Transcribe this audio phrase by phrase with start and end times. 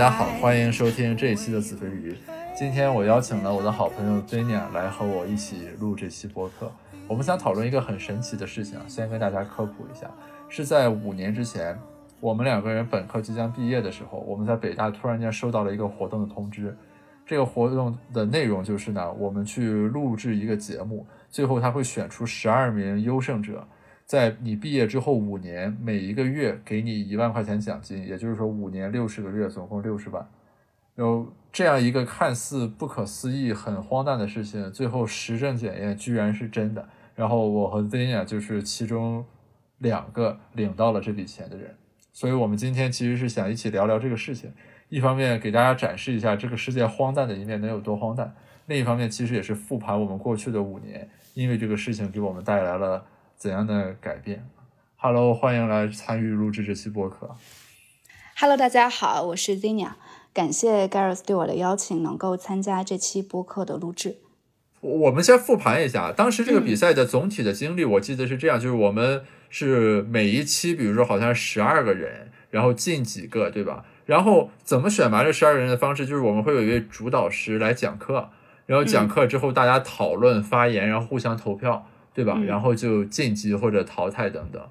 [0.00, 2.16] 大家好，欢迎收听这一期的子非鱼。
[2.56, 6.72] 今天我邀请了我的好朋友 Dania 来和我一起录这期播客。
[7.06, 10.10] 我们想讨论一个很神奇的事情，先跟大家科普一下，
[10.48, 11.78] 是在五年之前，
[12.18, 16.74] 我们两个人本科即将毕业的时候，我们在北大突然间收到了一个活动的通知。
[17.26, 23.68] 这个活动的内容就是呢，我们去录制一个节目，最后他会选出十二名优胜者，
[24.10, 30.28] 在你毕业之后五年，每一个月给你一万块钱奖金，也就是说五年六十个月，总共六十万。
[30.96, 36.88] 有这样一个看似不可思议、很荒诞的事情，最后实证检验居然是真的。
[37.14, 39.24] 然后我和 Zenia 就是其中
[39.78, 41.72] 两个领到了这笔钱的人，
[42.12, 44.52] 所以我们今天其实是想一起聊聊这个事情。
[44.88, 48.34] 一方面给大家展示一下这个世界荒诞的一面能有多荒诞，
[48.66, 53.06] 另一方面其实也是复盘我们过去的五年，因为这个事情给我们带来了
[53.40, 54.46] 怎样的改变。
[54.96, 57.34] Hello，欢迎来参与录制这期播客。
[58.38, 59.92] Hello，大家好，我是 Zinia，
[60.34, 64.18] 感谢 Gareth 对我的邀请，能够参加这期播客的录制。
[64.82, 73.86] 我们先复盘一下当时这个比赛的总体的经历，我记得是这样，就是我们是每一期，比如说好像十二个人，然后进几个，对吧？
[74.04, 78.28] 然后怎么选拔这十二个人的方式，就是我们会有一位主导师来讲课，
[78.66, 82.34] 然后讲课之后大家讨论发言，然后互相投票，对吧？
[82.36, 84.68] 嗯然后就晋级或者淘汰等等。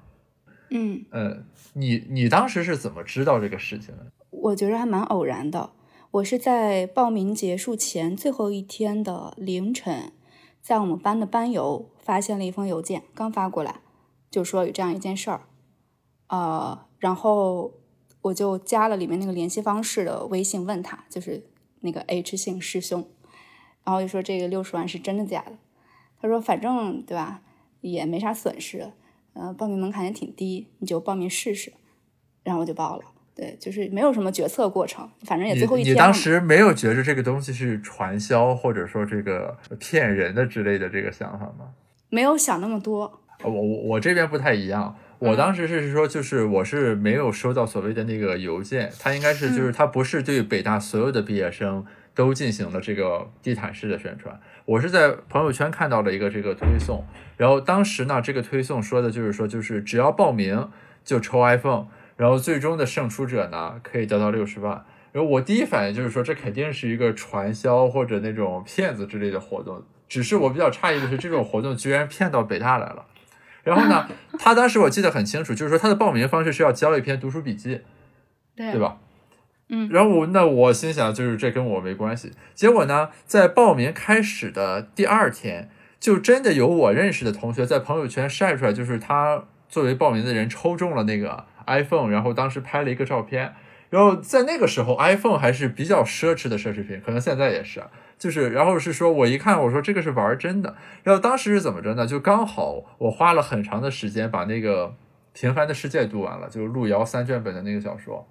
[0.70, 4.06] 嗯，嗯，你你当时是怎么知道这个事情的？
[4.30, 5.70] 我觉得还蛮偶然的。
[6.12, 10.12] 我是在报名结束前最后一天的凌晨，
[10.60, 13.76] 在我们班的班邮发现了一封邮件，刚发过来，
[14.30, 15.42] 就说有这样一件事儿，
[16.28, 17.74] 呃，然后
[18.22, 21.44] 我就加了里面那个联系方式的微信，问他，就是
[21.80, 23.08] 那个 H 姓师兄，
[23.84, 25.52] 然后就说这个六十万是真的假的？
[26.20, 27.40] 他说反正对吧，
[27.80, 28.86] 也没啥损失，
[29.32, 31.72] 呃，报名门槛也挺低，你就报名试试。
[32.42, 33.02] 然后我就报了，
[33.34, 35.94] 对，就是没有什么决策过程，反正也最后一你天。
[35.94, 41.74] 你当时没有觉着这个东西是传销或者说这个骗人的之类的这个想法吗？
[42.08, 51.84] 没有想那么多，我我我这边不太一样，我当时是说，就是我是没有收到所谓的那个邮件，他应该是就是他不是对北大所有的毕业生
[52.20, 57.02] 都进行了这个地毯式的宣传，我是在朋友圈看到了一个这个推送，
[57.38, 60.68] 然后当时呢，这个推送说的就是说，就是只要报名
[61.02, 61.86] 就抽 iPhone，
[62.18, 64.84] 然后最终的胜出者呢可以得到六十万。
[65.12, 69.82] 然后我第一反应就是说，这肯定是一个传销或者那种骗子之类的活动。
[70.06, 73.06] 只是我比较诧异的是，这种活动居然骗到北大来了。
[73.64, 74.06] 然后呢，
[74.38, 77.80] 他当时我记得很清楚，就是说他的报名方式是要交一篇读书笔记，
[78.54, 78.78] 对对？
[78.78, 78.98] 吧？
[79.70, 82.32] 嗯然后我那我心想，就是这跟我没关系。
[82.54, 93.54] 结果呢，在报名开始的第二天，就真的有我认识的同学在朋友圈晒出来，就是他作为报名的人抽中了那个 iPhone，然后当时拍了一个照片。
[93.90, 97.82] 然后在那个时候，iPhone 还是比较奢侈的奢侈品，可能现在也是。
[98.16, 100.76] 就是，然后是说，我一看，我说这个是玩真的。
[101.02, 102.06] 然后当时是怎么着呢？
[102.06, 104.86] 就刚好我花了很长的时间把那个
[105.32, 108.28] 《平凡的世界》读完了，就是路遥三卷本的那个小说。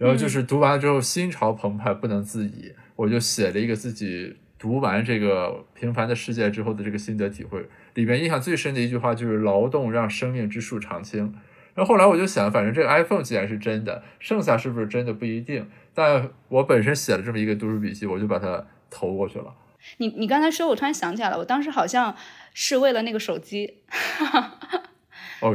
[0.00, 2.72] 然后就是读完了之后，心潮澎湃，不能自已。
[2.96, 7.68] 我就写了一个自己读完这个《平凡的世界》之后的这个心得体会。
[7.92, 11.34] 里面印象最深的一句话就是“劳动让生命之树常青”。
[11.74, 15.68] 然后后来我就想，反正这个 iPhone 既然是真的，剩下是不是真的不一定。
[15.92, 19.54] 但我本身写了这么一个读书笔记，我就把它投过去了。
[19.98, 22.14] 你你刚才说，我突然想起来了，我当时好像
[22.52, 23.78] 是为了那个手机
[24.20, 24.48] ，OK，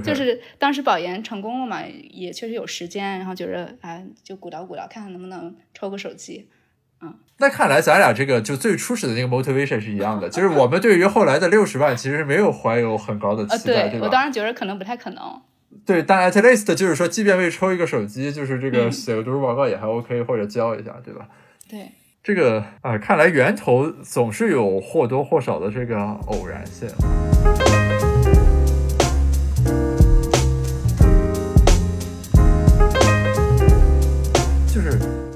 [0.04, 6.50] 就是当时保研成功了嘛，也确实有时间，然后觉着啊，就鼓捣鼓捣，看看能不能抽个手机。
[7.02, 14.06] 嗯那看来咱俩这个就最初始的那个 motivation 是一样的，就是我们对于后来的六十万其实没有怀有很高的呃，期待，对吧？
[14.06, 15.42] 我当时觉得可能不太可能。
[15.86, 21.28] 对，但 at least 就是说，即便为抽一个手机，就是这个嗯写个读书报告也还 OK，、或者交一下，对吧？
[21.70, 21.92] 对，
[22.24, 25.98] 这个啊、看来源头总是有或多或少的这个
[26.28, 26.88] 偶然性。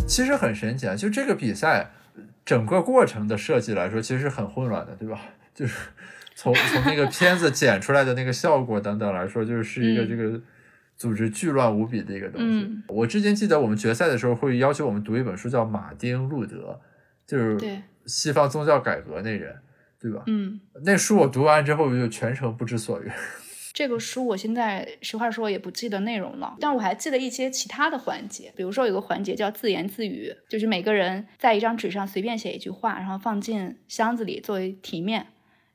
[0.09, 1.91] 其实很神奇啊，就这个比赛
[2.43, 5.21] 整个过程的设计来说，其实是很混乱的，对吧？
[5.53, 5.89] 就是
[6.35, 10.41] 从从那个片子剪出来的那个效果等等来说，就是是一个嗯这个
[10.97, 12.47] 组织巨乱无比的一个东西。
[12.47, 16.79] 嗯我之前记得我们决赛的时候会要求我们读一本书，叫《马丁路德》，
[17.29, 19.55] 就是对西方宗教改革那人，
[20.01, 20.23] 对吧？
[20.25, 23.11] 嗯，那书我读完之后就全程不知所云。
[23.71, 35.27] 这个书我现在实话说也不记得内容了，但我还记得一些其他的环节，比如说有个环节叫自言自语，就是每个人在一张纸上随便写一句话，然后放进箱子里作为题面，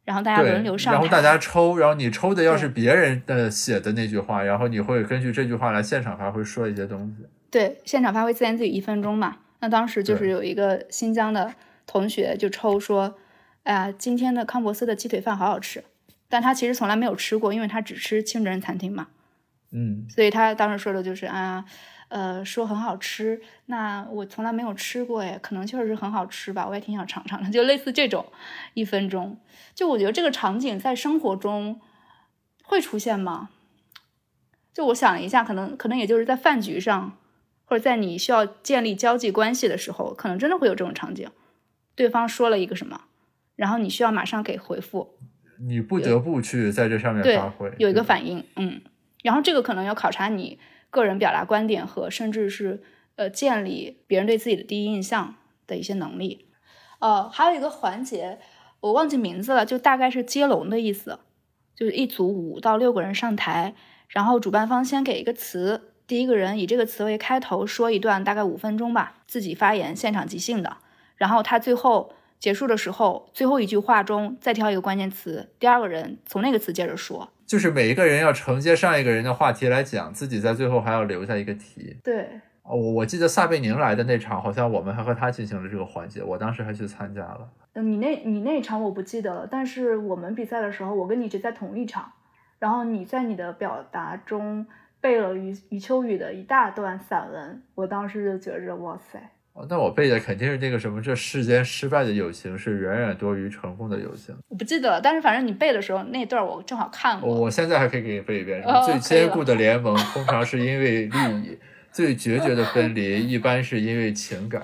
[0.04, 7.24] 然后大家轮流，上台，然后大家抽，然后你抽的要是别人的写的那句话，然后你会根据这句话来现场发挥说一些东西。
[7.50, 9.38] 对现场发挥自言自语一分钟嘛。
[9.60, 11.54] 那当时就是有一个新疆的
[11.86, 13.14] 同学就抽说，
[13.62, 15.84] 哎呀，今天的康伯斯的鸡腿饭好好吃，
[16.34, 19.06] 但他其实从来没有吃过，因为他只吃清真人餐厅嘛。
[19.70, 21.64] 嗯，所以他当时说的就是啊，
[22.08, 28.26] 呃，说很好吃，那我从来没有吃过哎，可能确实是很好吃吧，我也挺想尝尝的，就类似这种
[28.72, 29.38] 一分钟，
[29.76, 31.80] 就我觉得这个场景在生活中
[32.64, 33.50] 会出现吗？
[34.72, 37.16] 就我想了一下，可能可能也就是在饭局上，
[37.64, 41.30] 或者在你需要建立交际关系的时候，可能真的会有这种场景，
[41.94, 43.02] 对方说了一个什么，
[43.54, 45.13] 然后你需要马上给回复，
[45.58, 48.80] 你不得不去在这上面发挥，，有一个反应，嗯，
[49.22, 50.58] 然后这个可能要考察你
[50.90, 52.82] 个人表达观点和甚至是
[53.16, 55.36] 呃建立别人对自己的第一印象
[55.66, 56.46] 的一些能力。
[56.98, 58.38] 呃，还有一个环节
[58.80, 61.18] 我忘记名字了，就大概是接龙的意思，
[61.76, 63.74] 就是一组五到六个人上台，
[64.08, 70.76] 然后主办方先给一个词，第一个人以这个词为开头说一段大概五分钟吧，自己发言，现场即兴的，
[71.16, 72.12] 然后他最后。
[72.38, 77.30] 结束的时候，最后一句话中再挑一个关键词，第二个人从那个词接着说。
[77.46, 81.96] 就是每一个人要承接上一个人的话题来讲，自己在最后还要留下一个题。
[82.02, 87.48] 对，哦，我我记得撒贝宁来的那场，好像我们还和他进行了这个环节，我当时还去参加了。
[87.74, 92.12] 嗯，你那你那场我不记得了，但是我们比赛的时候，我跟你是在同一场，
[92.58, 94.66] 然后你在你的表达中
[95.00, 99.22] 背了余余秋雨的一大段散文，我当时就觉着哇塞，哦
[99.68, 104.34] 那我背的肯定是那个什么，这世间失败的友情是远远多于成功的友情。
[104.48, 108.60] 我不记得了，但是反正你背的时候那段我正好看过，我我现在还可以给你背一遍。
[108.60, 111.58] 什哦么最坚固的联盟通常是因为利益，
[111.92, 114.60] 最决绝的分离一般是因为情感，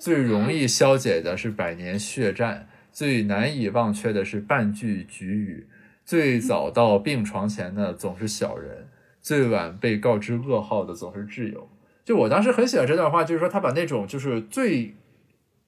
[0.00, 5.66] 最容易消解的是百年血战，最难以忘却的是半句菊语，
[6.06, 8.88] 最早到病床前的总是小人，
[9.20, 11.68] 最晚被告知噩耗的总是挚友。
[12.04, 14.94] 就我当时很喜欢这段话，就是说他把那种就是最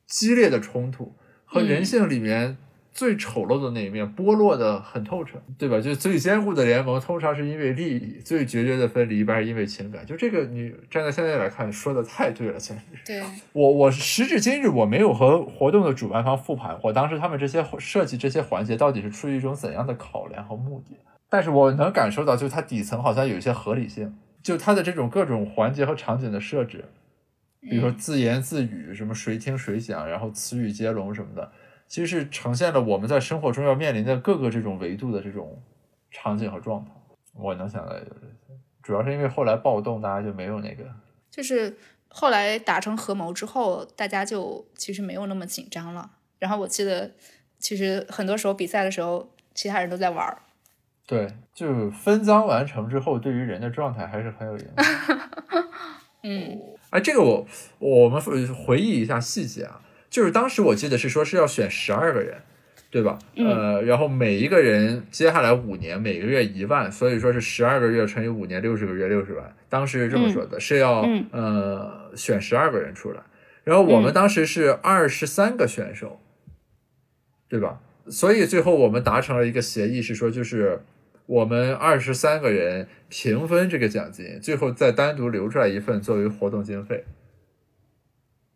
[0.07, 1.15] 激烈的冲突
[1.45, 2.57] 和人嗯性里面
[2.93, 5.81] 最丑陋的那一面剥落的很透彻，对吧？
[5.81, 10.07] 就最坚固的联盟通常是因为利益，最决绝的分离一般是因为情感。
[10.07, 12.83] 就这个，你站在现在来看，说的太对了，简直。
[13.05, 13.21] 对，
[13.53, 20.97] 我我时至今日我没有和活动的主办方复盘过当时他们这些设计这些环节到底是出于一种怎样的考量和目的，
[21.29, 26.85] 但是我能感受到，就是它底层好像有一些合理性，就它的这种各种环节和场景的设置，
[27.61, 31.51] 比如说自言自语，什么谁听谁讲，然后词语接龙什么的，
[31.89, 35.63] 其实是呈现了我们在生活中要面临的各个这种维度的这种
[36.11, 36.91] 场景和状态。
[37.33, 40.85] 我能想到也就这些，主要是因为后来暴动，大家就没有那个。
[41.31, 41.75] 就是
[42.09, 46.11] 后来达成合谋之后，大家就其实没有那么紧张了。
[46.39, 47.11] 然后我记得，
[47.59, 50.43] 其实很多时候比赛的时候，其他人都在玩儿。
[51.07, 55.21] 对，就分赃完成之后，对于人的状态还是很有影响。
[56.25, 56.59] 嗯
[56.91, 57.47] 哎，这个我
[57.79, 58.21] 我们
[58.55, 62.41] 回忆一下细节啊，就是当时我记得是说是要选十二个人，
[62.91, 63.19] 对吧？
[63.35, 69.55] 嗯呃，然后每一个人接下来五年每个月一万，所以说是十二个月乘以五年，六十个月六十万。
[69.69, 73.21] 当时是这么说的，是要嗯呃选十二个人出来，
[73.65, 76.21] 然后我们嗯当时是二十三个选手，
[77.49, 77.81] 对吧？
[78.09, 80.81] 所以最后我们达成了一个协议，是说就是
[81.27, 87.05] 我们二十三个人平分这个奖金，最后再单独留出来一份作为活动经费，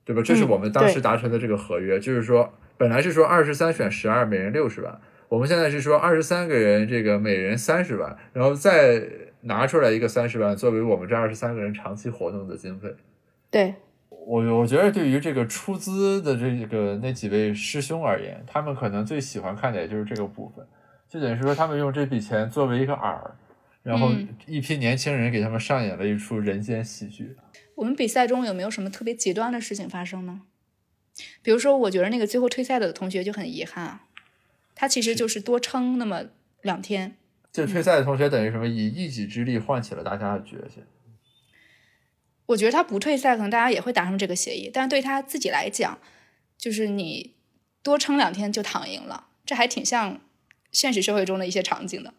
[0.04, 0.22] 对吧？
[0.22, 9.02] 这是嗯我们当时达成的这个合约，就是说本来是说二十三选十二，每人六十万，我们现在是说二十三个人，这个每人三十万，然后再
[9.42, 12.94] 拿出来一个三十万作为我们这二十三个人长期活动的经费。
[13.50, 13.74] 对，
[14.10, 20.66] 我我觉得对于这个出资的这个那几位师兄而言，他们可能最喜欢看的也就是这个部分，
[21.08, 23.18] 就等于说他们用这笔钱作为一个饵，
[23.82, 27.36] 然后嗯一批年轻人给他们上演了一出人间喜剧。
[27.74, 30.42] 我们比赛中有没有什么特别极端的事情发生呢？
[31.42, 34.04] 比如说，我觉得那个最后退赛的同学就很遗憾啊，
[34.74, 36.24] 他其实就是多撑那么
[36.62, 37.16] 两天。
[37.50, 40.84] 就退赛的同学等于什么，以一己之力唤起了大家的决心。
[42.46, 45.98] 我觉得他不退赛，可能大家也会达成这个协议，但是对他自己来讲，
[46.56, 47.34] 就是你
[47.82, 50.20] 多撑两天就躺赢了，这还挺像
[50.72, 52.12] 现实社会中的一些场景的。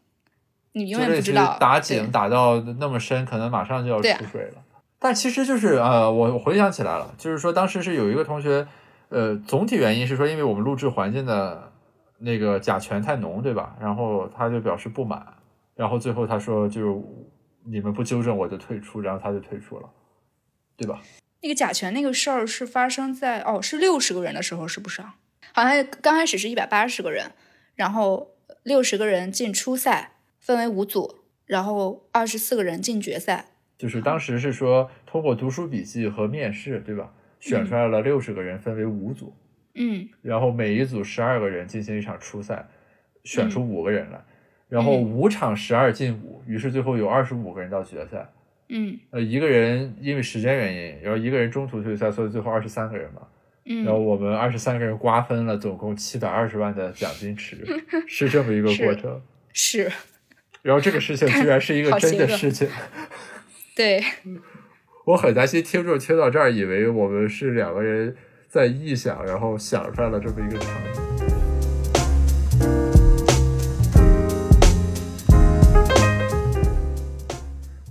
[0.73, 4.63] 你永远不知道打井打到那么深，可能马上就要出水了。
[4.99, 8.67] 但其实就是呃，我我回想起来了，就是说当时是有一个同学，
[9.09, 11.71] 呃，总体原因是说，因为我们录制环境的
[12.17, 13.75] 那个甲醛太浓，对吧？
[13.79, 15.25] 然后他就表示不满，
[15.75, 17.01] 然后最后他说就是
[17.65, 19.89] 你们不纠正我就退出，然后他就退出了，
[20.75, 21.01] 对吧？
[21.41, 25.15] 那个甲醛那个事儿是发生在哦是六十个人的时候，是不是啊？
[25.53, 27.31] 好像刚开始是一百八十个人，
[27.75, 28.27] 然后
[28.63, 33.45] 六十个人进初赛，分为五组，然后二十四个人进决赛。
[33.77, 37.13] 就是当时是说通过读书笔记和面试，对吧？
[37.39, 39.33] 选出来了六十个人，分为五组，
[39.75, 42.67] 嗯然后每一组十二个人进行一场初赛，
[43.23, 44.21] 选出五个人来，
[44.67, 48.29] 然后嗯五场十二进五，于是最后有二十五个人到决赛。
[48.67, 53.21] 嗯呃，一个人因为时间原因，然后一个人中途退赛，所以最后二十三个人嘛。
[53.65, 57.57] 然后嗯，我们二十三个人瓜分了总共七百二十万的奖金池，
[58.07, 59.21] 是这么一个过程。
[59.53, 59.91] 是。
[60.61, 62.67] 然后这个事情 居然是一个真的事情，
[63.75, 64.03] 对，
[65.05, 68.15] 我很担心听众听到这儿以为我们是两个人
[68.47, 71.28] 在臆想，然后想出来了这么一个场景。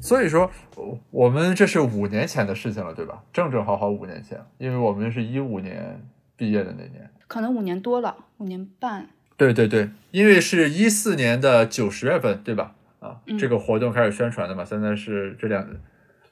[0.09, 3.23] 所以说，我我们这是五年前的事情了，对吧？
[3.31, 6.03] 正正好好五年前，因为我们是一五年
[6.35, 7.11] 毕业的那年。
[7.27, 9.07] 可能五年多了，五年半。
[9.37, 12.75] 对对对，因为是一四年的九十月份，对吧？
[13.01, 15.69] 啊，嗯这个活动开始宣传的嘛，现在是这两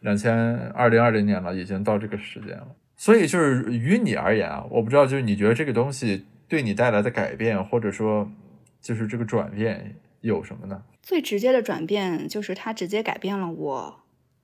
[0.00, 2.68] 两千二零二零年了，已经到这个时间了。
[2.96, 8.26] 所以就是于你而言啊，我不知道，就是你觉得这个东西对你带来的改变，或者说
[8.80, 9.94] 就是这个转变
[10.26, 10.82] 有什么呢？
[11.02, 14.00] 最直接的转变就是它直接改变了我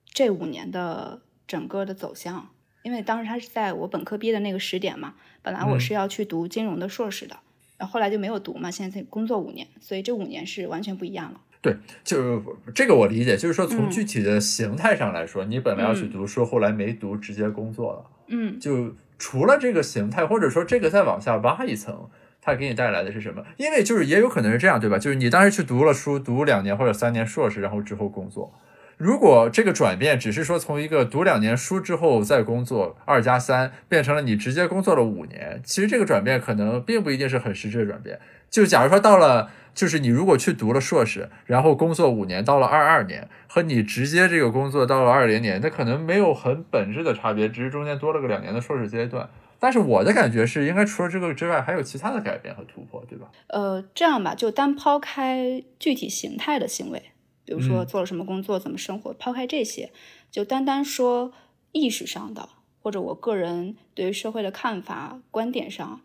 [0.07, 2.49] 这五年的整个的走向，
[2.83, 7.37] 因为当时它是在我本科毕业的那个时点嘛，本来我嗯是要去读金融的硕士的，
[7.77, 11.41] 然后后来就没有读嘛，现在工作五年，所以这五年是完全不一样了。
[11.61, 12.43] 对，就
[12.75, 18.07] 这个我理解，就是说从嗯具体的形态上来说，你本来要去嗯读书，后来没读，直接工作了。
[18.29, 22.09] 嗯就除了这个形态，或者说这个再往下挖一层，
[22.45, 23.43] 它给你带来的是什么？
[23.57, 24.99] 因为就是也有可能是这样，对吧？
[24.99, 28.53] 就是你当时去读了书，读两年或者三年硕士，然后之后工作。
[28.99, 38.19] 如果这个转变只是说从一个读两年书之后再工作二加三，变成了你直接工作了五年，其实这个转变可能并不一定是很实质的转变。
[38.51, 49.29] 就假如说到了，就是你如果去读了硕士，然后工作五年，到了二二年，和你直接这个工作到了二零年，那可能没有很本质的差别，只是中间多了个两年的硕士阶段。
[49.63, 53.31] 但是我的感觉是，应该除了这个之外，还有其他的改变和突破，对吧？
[53.47, 57.01] 呃，这样吧，就单抛开具体形态的行为，
[57.45, 59.93] 比如说嗯做了什么工作、怎么生活，抛开这些，
[60.33, 61.33] 就单单说
[61.71, 62.49] 意识上的，
[62.81, 66.01] 或者我个人对于社会的看法、观点上，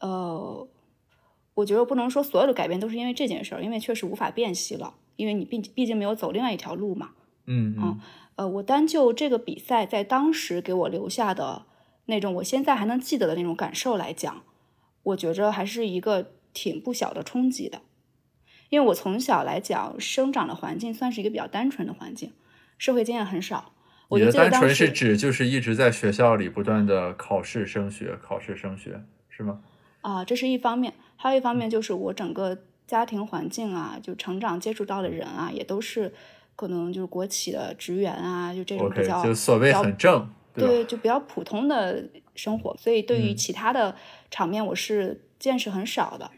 [0.00, 0.66] 呃，
[1.52, 7.10] 我觉得不能说所有的改变都是因为这件事儿，因为确实无法辨析了，因为你毕毕竟没有走另外一条路嘛。
[7.44, 8.00] 嗯嗯
[8.36, 11.66] 呃，我单就这个比赛在当时给我留下的
[12.06, 14.42] 那种我现在还能记得的那种感受来讲，
[15.02, 17.82] 我觉着还是一个挺不小的冲击的。
[18.70, 22.32] 因为我从小来讲生长的环境算是一个比较单纯的环境，
[22.78, 23.72] 社会经验很少。
[24.08, 29.60] 我你的就记得单纯是指就是一直在学校里不断的考试升学，考试升学，是吗？
[30.00, 36.12] 啊、这是一方面，还有一方面就是我整个家庭环境啊，就成长接触到的人啊，也都是
[36.56, 40.66] 可能就是国企的职员啊，就这种比较就所谓很正，对？
[40.66, 43.94] 对，就比较普通的生活，所以对于嗯其他的
[44.30, 46.30] 场面，我是见识很少的。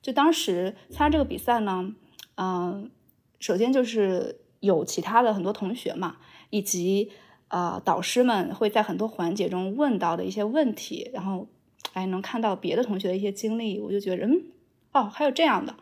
[0.00, 1.94] 就当时参加这个比赛呢，
[2.36, 2.90] 嗯、
[3.38, 6.16] 首先就是有其他的很多同学嘛，
[6.50, 7.12] 以及
[7.48, 11.46] 呃导师们会在很多环节中问到的一些问题，然后
[11.92, 14.42] 哎能看到别的同学的一些经历，我就觉得嗯
[14.92, 15.74] 哦还有这样的，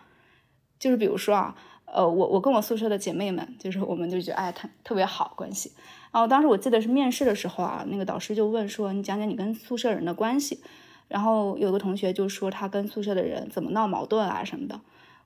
[0.79, 1.57] 就是比如说啊，
[1.87, 5.73] 呃我我跟我宿舍的姐妹们，就是我们就觉得哎特特别好关系。
[6.12, 10.61] 然后当时我记得是面试的时候啊，那个导师就问说：“你讲讲你跟宿舍人的关系。”
[11.09, 14.81] 然后有个同学就说他跟宿舍的人怎么闹矛盾啊什么的，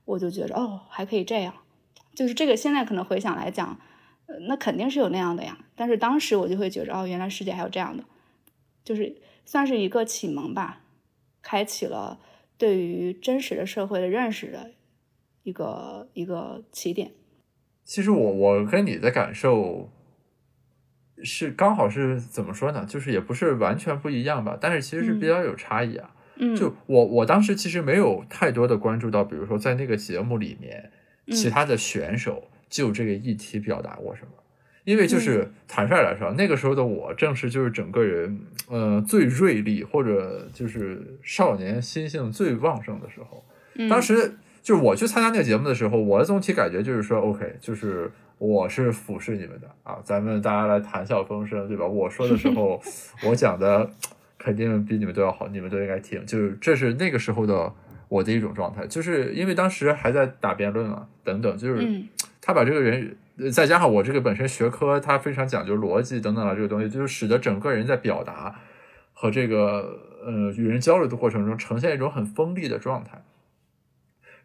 [0.05, 1.53] 我就觉得哦还可以这样，
[2.15, 3.79] 就是这个现在可能回想来讲，
[4.25, 5.59] 呃那肯定是有那样的呀。
[5.75, 8.03] 但是当时我就会觉得哦，原来世界还有这样的，
[8.83, 9.15] 就是
[9.45, 10.81] 算是一个启蒙吧，
[11.43, 12.19] 开启了
[12.57, 14.71] 对于真实的社会的认识的
[15.43, 17.11] 一个一个起点。
[17.83, 19.91] 其实我我跟你的感受
[21.23, 22.85] 是刚好是怎么说呢？
[22.87, 26.09] 就是也不是完全不一样吧，但是其实是比较有差异啊。
[26.37, 30.91] 嗯，就我我当时其实没有太多的关注到，比如说在那个节目里面，
[31.27, 34.27] 嗯其他的选手就这个议题表达过什么。
[34.83, 43.43] 因为嗯就是坦率来说，那个时候的我正是就是整个人呃最锐利或者就是少年心性最旺盛的时候。
[43.75, 51.85] 嗯当时就是我去参加那个节目的时候，我的总体感觉就是说，OK，就是我是俯视你们的啊，咱们大家来谈笑风生，对吧？
[51.85, 52.81] 我说的时候，
[53.25, 53.89] 我讲的
[54.37, 56.25] 肯定比你们都要好，你们都应该听。
[56.25, 57.71] 就是这是那个时候的
[58.09, 62.07] 我的一种状态，就是因为当时还在打辩论啊，等等，就是嗯
[62.41, 68.53] 他把这个人，呃再加上我这个本身学科，它非常讲究逻辑等等啊这个东西，就是使得整个人在表达
[69.13, 73.23] 和这个呃与人交流的过程中呈现一种很锋利的状态。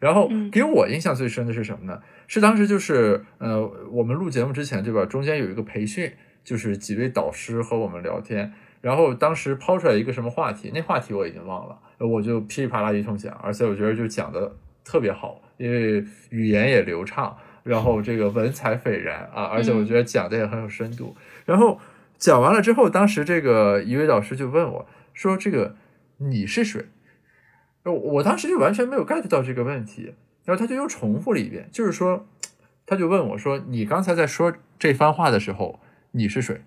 [0.01, 2.01] 然后给我印象最深的是什么呢？
[2.27, 5.05] 是当时就是呃，我们录节目之前，对吧？
[5.05, 6.11] 中间有一个培训，
[6.43, 21.15] 就是几位导师和我们聊天，然后当时抛出来一个什么话题，那话题我已经忘了，我就噼里啪啦一通讲，而且我觉得就讲的特别好，因为语言也流畅，然后这个文采斐然啊，而且我觉得讲的也很有深度。
[21.45, 21.79] 然后
[22.17, 25.77] 讲完了之后，当时这个一位导师就问我说：“这个
[26.17, 26.87] 你是谁？”
[27.85, 32.27] 我我当时就完全没有 get 到这个问题，然后他就又重复了一遍，就是说，
[32.85, 36.61] 他就问我说：“你刚才在说这番话的时候，你是谁？”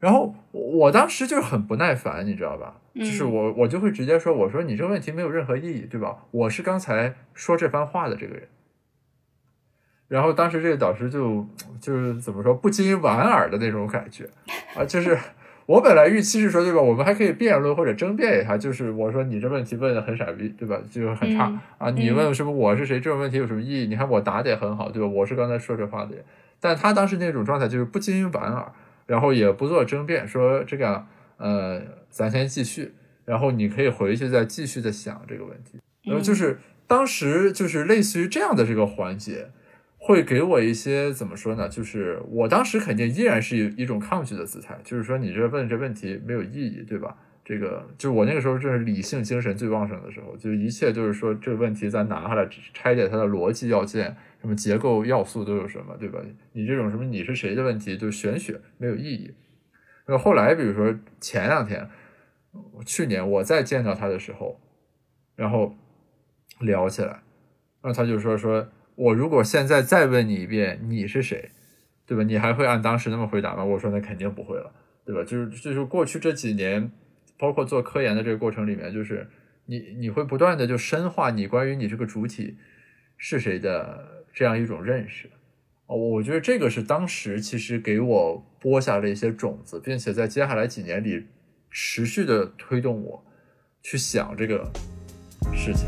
[0.00, 2.80] 然后我当时就很不耐烦，你知道吧？
[2.94, 6.24] 就是我我就会直接说：“我说你这个问题没有任何意义，对吧？
[6.30, 8.48] 我是刚才说这番话的这个人。”
[10.08, 11.46] 然后当时这个导师就
[11.80, 14.30] 就是怎么说不禁莞尔的那种感觉
[14.74, 15.18] 啊，就是。
[15.66, 16.80] 我本来预期是说，对吧？
[16.80, 18.56] 我们还可以辩论或者争辩一下。
[18.56, 20.80] 就是我说你这问题问的很傻逼，对吧？
[20.88, 21.90] 就是很差啊！
[21.90, 23.86] 你问什么我是谁这种问题有什么意义？
[23.88, 25.08] 你看我答的也很好，对吧？
[25.08, 26.24] 我是刚才说这话的人，
[26.60, 28.72] 但他当时那种状态就是不禁莞尔，
[29.06, 31.04] 然后也不做争辩，说这个
[31.36, 32.92] 呃，咱先继续，
[33.24, 35.80] 然后你可以回去再继续的想这个问题。
[36.04, 39.48] 然后就是当时就是类似于这样的这个环节。
[40.06, 41.68] 会给我一些怎么说呢？
[41.68, 47.16] 就是我当时肯定依然是一一种抗拒的姿态，就是说你这问这问题没有意义，对吧？
[47.44, 56.20] 这个就我那个时候正是理性精神最旺盛的时候，就一切就是说这个问题咱拿下来拆解它的逻辑要件，什么结构要素都有什么，对吧？
[56.52, 59.34] 你这种什么你是谁的问题就玄学没有意义。
[60.06, 61.84] 那后来比如说前两天，
[62.84, 64.60] 去年我再见到他的时候，
[65.34, 65.74] 然后
[66.60, 67.08] 聊起来，
[67.82, 68.68] 然后他就说说。
[68.96, 71.50] 我如果现在再问你一遍，你是谁，
[72.06, 72.24] 对吧？
[72.24, 73.64] 你还会按当时那么回答吗？
[73.64, 74.72] 我说那肯定不会了，
[75.04, 75.22] 对吧？
[75.22, 76.90] 就是就是过去这几年，
[77.38, 79.28] 包括做科研的这个过程里面，就是
[79.66, 82.56] 你你会不断的就深化你关于你这个主体
[83.18, 85.28] 是谁的这样一种认识。
[85.86, 91.26] 哦，我觉得这个是当时其实给我播下了一些种子，并且在接下来几年里
[91.70, 93.24] 持续的推动我
[93.82, 94.72] 去想这个
[95.52, 95.86] 事情。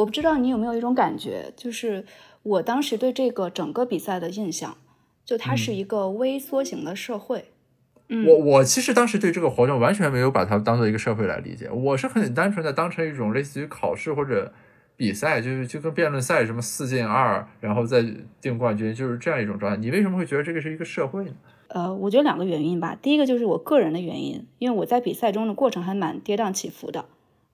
[0.00, 2.04] 我不知道你有没有一种感觉，就是
[2.42, 4.76] 我当时对这个整个比赛的印象，
[5.24, 7.46] 就它是一个微缩型的社会。
[8.26, 14.52] 我我其实当时对这个活动完全没有把它当做一个社会来理解，我是很单纯的当成一种类似于考试或者
[14.96, 18.04] 比赛，就是就跟辩论赛什么四进二，然后再
[18.40, 19.78] 定冠军，就是这样一种状态。
[19.78, 21.32] 你为什么会觉得这个是一个社会呢？
[21.68, 22.96] 呃，我觉得两个原因吧。
[23.00, 27.04] 第一个就是我个人的原因，因为我在比赛中的过程还蛮跌宕起伏的。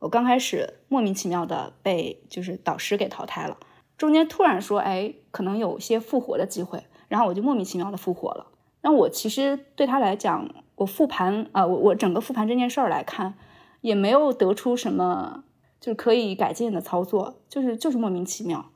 [0.06, 3.56] 我刚开始莫名其妙的被就是导师给淘汰了，
[3.98, 8.46] 中间突然说，哎，可能有些复活的机会，然后我就莫名其妙的复活了。
[8.82, 13.34] 那我其实对他来讲，我复盘啊，我我整个复盘这件事儿来看，
[13.80, 15.42] 也没有得出什么
[15.80, 18.66] 就是可以改进的操作，就是就是莫名其妙。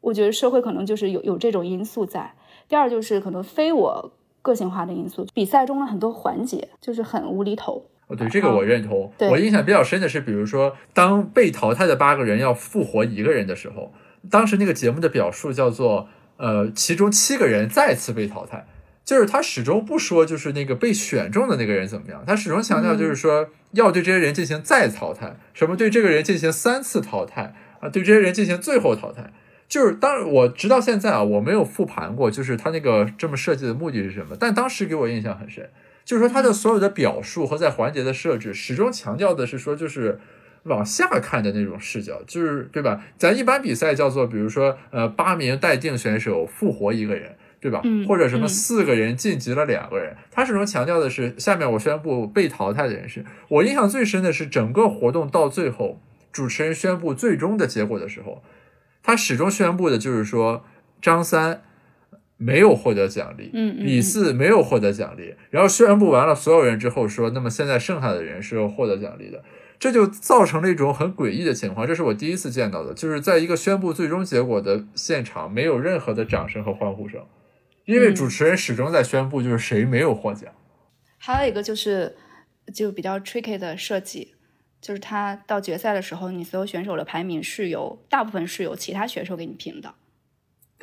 [0.00, 2.34] 我觉得社会可能就是有有这种因素在。
[2.68, 7.90] 第二就是可能非我个性化的因素，比赛中的很多环节就是很无厘头。
[8.06, 9.12] 哦，对这个我认同。
[9.18, 13.92] 我印象比较深的是，比如说，当被淘汰的八个人要复活一个人的时候，
[14.30, 18.66] 当时那个节目的表述叫做“呃，其中七个人再次被淘汰”，
[19.04, 29.32] 就是他始终不说就是那个被选中的那个人怎么样，他始终强调就是说要对这些人进行再淘汰，什么对这个人进行三次淘汰啊，对这些人进行最后淘汰。
[29.66, 35.68] 就是当我直到现在啊，我没有复盘过，就是他那个这么设计的目的是什么，但当时给我印象很深。
[36.04, 40.20] 就是说，他的所有的表述和在环节的设置，始终强调的是说，就是
[40.64, 43.02] 往下看的那种视角，就是对吧？
[43.16, 47.82] 咱一般比赛叫做，比如说，呃，八名待定选手复活一个人，对吧？
[48.06, 53.24] 或者什么四个人晋级了两个人，他始终强调的是，下面我宣布被淘汰的人是。
[53.48, 58.42] 我印象最深的是，整个活动到最后，主持人宣布最终的结果的时候，
[59.02, 60.64] 他始终宣布的就是说，
[61.00, 61.62] 张三。
[62.36, 69.42] 没有获得奖励，嗯，李四没有获得奖励，然后宣布完了所有人之后说，那么现在剩下的人是要获得奖励的，
[69.78, 77.24] 这就造成了一种很诡异的情况，这是我第一次见到的，就是在一个宣布最终结果的现场，没有任何的掌声和欢呼声，
[77.84, 80.52] 因为主持人始终在宣布就是谁没有获奖。
[81.18, 82.16] 还有一个就是
[82.74, 84.34] 就比较 tricky 的设计，
[84.80, 89.94] 就是他到决赛的时候，你所有选手的排名是由大部分是由其他选手给你评的。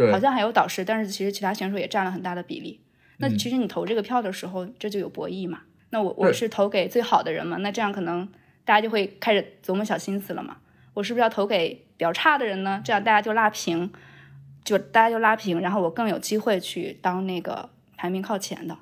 [0.09, 2.79] 好像还有导师，但是其实其他选手也占了很大的比例。
[3.17, 5.63] 那其实你投这个票的时候，这就有博弈嘛。
[5.91, 7.57] 那我我是投给最好的人嘛？
[7.57, 8.27] 那这样可能
[8.63, 10.57] 大家就会开始琢磨小心思了嘛。
[10.93, 12.81] 我是不是要投给比较差的人呢？
[12.83, 13.91] 这样大家就拉平，
[14.63, 18.77] 就大家就拉平，然后我更有机会去当那个排名靠前的。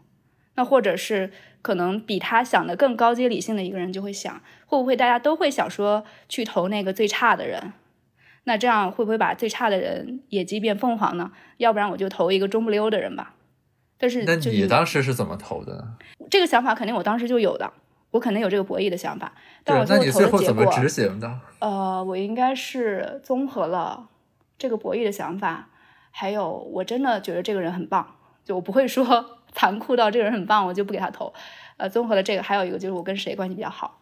[0.55, 7.73] 那或者是可能比他想的更高阶理性的一个人就会想，会不会大家都会想说去投那个最差的人？
[8.49, 11.31] 那这样会不会把最差的人业绩变凤凰呢？
[11.57, 13.35] 要不然我就投一个中不溜的人吧。
[13.99, 15.83] 但是，那你当时是怎么投的呢？
[16.31, 17.71] 这个想法肯定我当时就有的，
[18.09, 19.31] 我肯定有这个博弈的想法。
[19.63, 21.39] 但我那你最后怎么执行的？
[21.59, 24.07] 呃，我应该是综合了
[24.57, 25.67] 这个博弈的想法，
[26.09, 31.31] 还有我真的觉得这个人很棒，就我不会说 残酷到这个人很棒我就不给他投。
[31.77, 33.98] 呃，综合了这个，还有一个就是我跟谁关系比较好，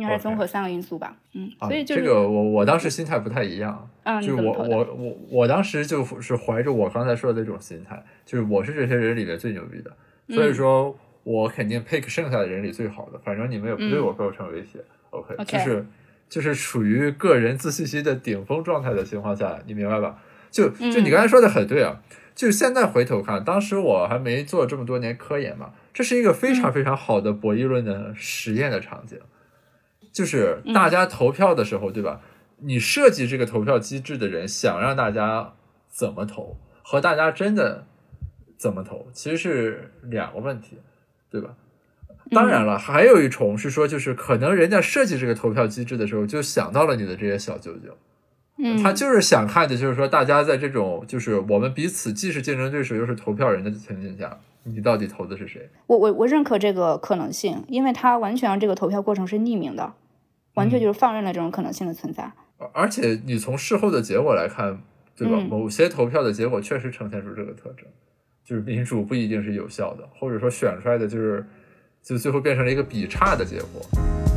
[0.00, 1.14] 应该是综合三个因素吧。
[1.34, 4.52] 嗯，啊所以就是、这个我我当时心态不太一样，嗯，就是我？
[4.52, 9.90] 我我我当时就是怀着我刚才说的那种心态，就是我是这些人里面最牛逼的，
[10.34, 14.78] 所嗯以说我肯定 pick 剩下的人里最好的，反正你们也不对嗯我构成威胁。
[15.10, 15.86] OK，OK 就是
[16.28, 20.18] 就是处于个人自信心的顶峰状态的情况下，你明白吧？
[20.50, 22.00] 就就你嗯刚才说的很对啊，
[22.34, 29.18] 就现在回头看，当时我还没做这么多年科研嘛，这是一个非嗯常非常好的博弈论的实验的场景，
[30.12, 32.20] 就是嗯大家投票的时候，对吧？
[32.58, 35.54] 你设计这个投票机制的人想让大家
[35.88, 37.86] 怎么投，和大家真的
[38.58, 40.78] 怎么投，其实是两个问题，
[41.30, 41.54] 对吧？
[42.32, 47.96] 当然了，还有一重是说，就是可能人家设计这个投票机制的时候，就想到了你的这些小九九，
[48.62, 55.68] 嗯，他就是想看的，就是说大家在这种就是我们彼此既是竞争对手又是投票人的情景下，你到底投的是谁？
[55.86, 59.94] 我我我认可这个可能性，因为他完全让这个投票过程是匿名的，
[60.54, 62.30] 完嗯全就是放任了这种可能性的存在。
[62.58, 64.78] 而而且你从事后的结果来看，
[65.16, 65.34] 对吧？
[65.38, 67.86] 嗯某些投票的结果确实呈现出这个特征，
[68.44, 71.46] 就是民主不一定是有效的，或者说选出来的就是
[72.02, 74.29] 就最后变成了一个比差的结果。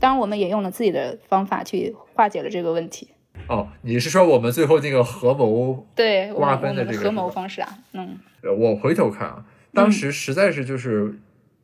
[0.00, 3.08] 当然，我们也用了自己的方法去化解了这个问题。
[3.48, 8.18] 哦，你是说我们最后那个合谋对我瓜们我们的合分的这个合谋方式啊，嗯。
[8.42, 11.14] 呃我回头看啊，当时实在是就是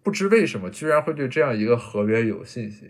[0.03, 2.89] 不知为什么，居然会对这样一个合约有信心，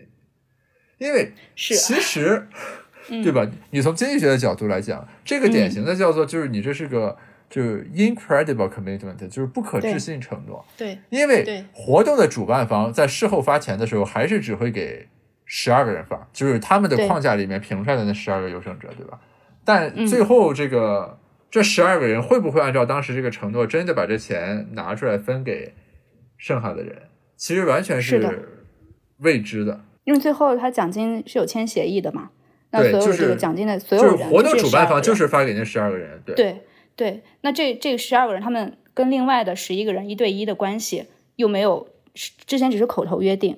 [0.97, 1.77] 因为是啊。
[1.77, 2.47] 其实，
[3.09, 3.23] 嗯。
[3.23, 3.47] 对吧？
[3.71, 7.17] 你从经济学的角度来讲，这个典型的叫做就是你这是个
[7.49, 10.97] 就是 incredible commitment，就是不可置信承诺，对。
[11.09, 11.65] 因为对。
[11.73, 15.07] 活动的主办方在事后发钱的时候，还是只会给
[15.45, 19.19] 十二个人发，就是他们的框架里面评出来的那十二个优胜者，对吧？
[19.63, 25.73] 但嗯最后这个、这十二个人会不会按照当时这个承诺，真的把这钱拿出来分给
[26.37, 27.03] 剩下的人？
[27.35, 28.49] 其实完全是
[29.19, 29.81] 未知的。
[30.03, 32.29] 因为最后他奖金是有签协议的嘛，
[32.69, 36.61] 那所有这个是奖金的所有就是活动主办方就是发给那十二个人，对对
[36.95, 43.57] 对，那这这十二个人，他们跟另外的十一个人一对一的关系，又没有之前只是口头约定，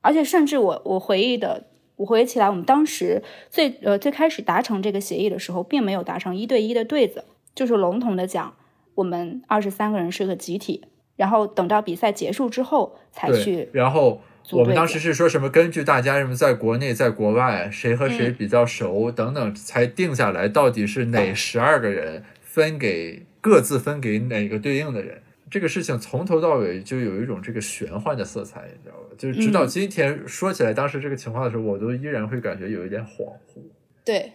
[0.00, 1.64] 而且甚至我我回忆的，
[1.96, 8.54] 我回忆起来，我们当时最呃最开始达成这个协议的时候，并没有达成一对一的对子，就是笼统的讲，
[8.94, 10.84] 我们二十三个人是个集体，
[11.16, 25.22] 然后等到比赛结束之后才去，然后我们当时是说什么根据大家什么在国内、在国外谁和谁嗯比较熟等等，才定下来到底是哪十二个人分给各自分给哪个对应的人。
[25.50, 29.08] 这个事情从头到尾就有一种这个玄幻的色彩，你知道吧？
[29.18, 33.60] 就是直到嗯今天说起来当时这个情况的时候，我都依然会感觉有一点恍惚。
[34.04, 34.32] 对，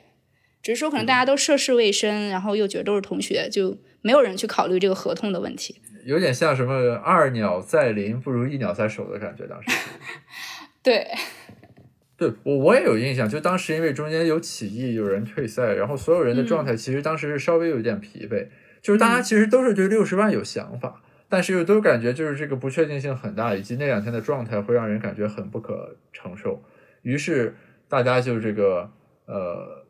[0.62, 5.82] 只是说可能大家都涉世未深，然后又觉得都是同学，就没有人去考虑这个合同的问题。
[6.06, 9.70] 有点像什么二鸟在林不如一鸟在手的感觉，当时。
[10.84, 11.08] 对，
[12.16, 18.50] 对我我也有印象，就当时因为中间有起义，有人退赛，然后所有人的状态其实当时是稍微有点疲惫，
[18.84, 26.64] 就是大家其实都是对六十万有想法，但是又都感觉就是这个不确定性很大，以及那两天的状态会让人感觉很不可承受，
[27.02, 27.56] 于是
[27.88, 28.92] 大家就这个
[29.26, 29.86] 呃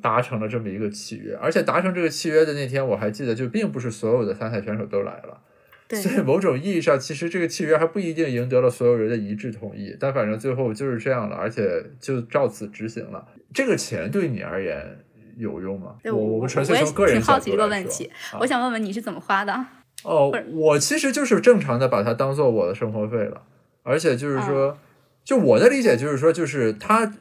[0.00, 5.40] 达成了这么一个契约，而且达成这个契约的那天，我还记得就并不是所有的参赛选手都来了。
[5.88, 13.26] 对所以某种意义上，其实这个契约还不一定赢得了所有人的一致同意，但反正最后就是这样了，而且就照此执行了。
[13.52, 14.98] 这个钱对你而言
[15.36, 15.96] 有用吗？
[16.00, 19.66] 对我我们纯粹从个人挺好奇这个角度来说问题，啊我想问问你是怎么花的？
[20.04, 23.42] 哦，我其实就是正常的把它当做我的生活费了，
[23.82, 24.78] 而且就是啊说，
[25.24, 27.12] 就我的理解就是说，就是他，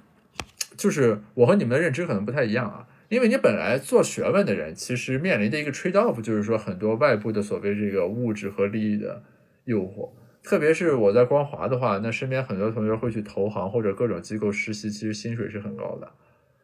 [0.77, 9.23] 就是我和你们的认知可能不太一样啊，因为你本来做学问的人，其实面临的一个 trade off 就是说很多外部的所谓这个物质和利益的
[9.65, 10.09] 诱惑。
[10.41, 16.09] 特别是我在光华的话，那身边很多同学会去投行或者各种机构实习，其实薪水是很高的。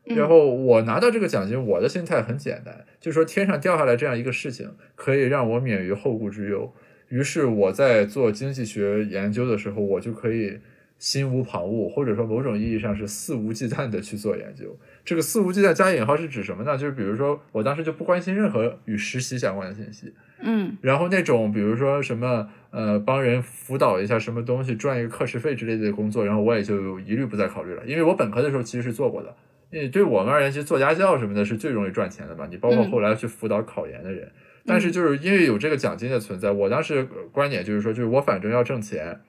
[0.08, 6.72] 嗯然后我拿到这个奖金，我的心态很简单，就是说天上掉下来这样一个事情，可以让我免于后顾之忧。
[7.10, 10.60] 于是我在做经济学研究的时候，我就可以
[10.98, 14.78] 心无旁骛，或者说某种意义上是肆无忌惮的去做研究。
[15.04, 16.78] 这个肆无忌惮加引号是指什么呢？
[16.78, 29.36] 就是比如说我当时就不关心任何与实习相关的信息，嗯然后那种比如说什么呃帮人辅导一下什么东西赚一个课时费之类的工作，然后我也就一律不再考虑了，因为我本科的时候其实是做过的。
[29.76, 32.48] 因为对我们而言，其实做家教什么的是最容易赚钱的嘛。
[32.50, 34.32] 你包括嗯后来去辅导考研的人，
[34.66, 39.20] 但是就是因为有这个奖金的存在，我当时观点就是说，就是我反正要挣钱，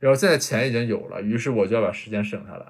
[0.00, 2.66] 然后现在钱已经有了，于是我就要把时间省下来，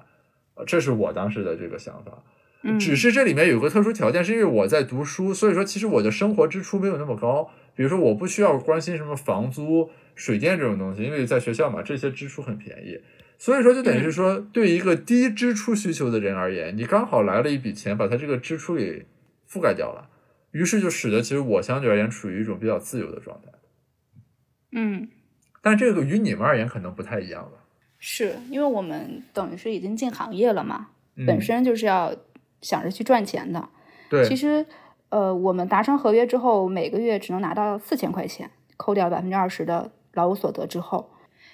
[0.53, 2.23] 呃这是我当时的这个想法。
[2.63, 7.51] 嗯，只是这里面有个特殊条件，是因为我在读书，所以说其实我的生活支出没有那么高。
[7.75, 12.97] 比如说，我不需要关心什么房租、水电这种东西，因为在学校嘛，这些支出很便宜。
[13.37, 19.05] 所以说，就等于是说，对一个低支出需求的人而言，你刚好来了一笔钱，把他这个支出给
[19.49, 20.09] 覆盖掉了，
[20.51, 23.51] 于是就使得其实我相对而言处于一种比较自由的状态。
[24.71, 25.09] 嗯，
[25.61, 27.65] 但这个与你们而言可能不太一样吧？
[27.97, 32.15] 是因为我们等于是已经进行业了嘛，嗯本身就是要
[32.61, 33.69] 想着去赚钱的。
[34.09, 34.65] 对，其实，
[35.09, 41.09] 呃，我们达成合约之后，每个月只能拿到四千块钱，扣掉百分之二十的劳务所得之后，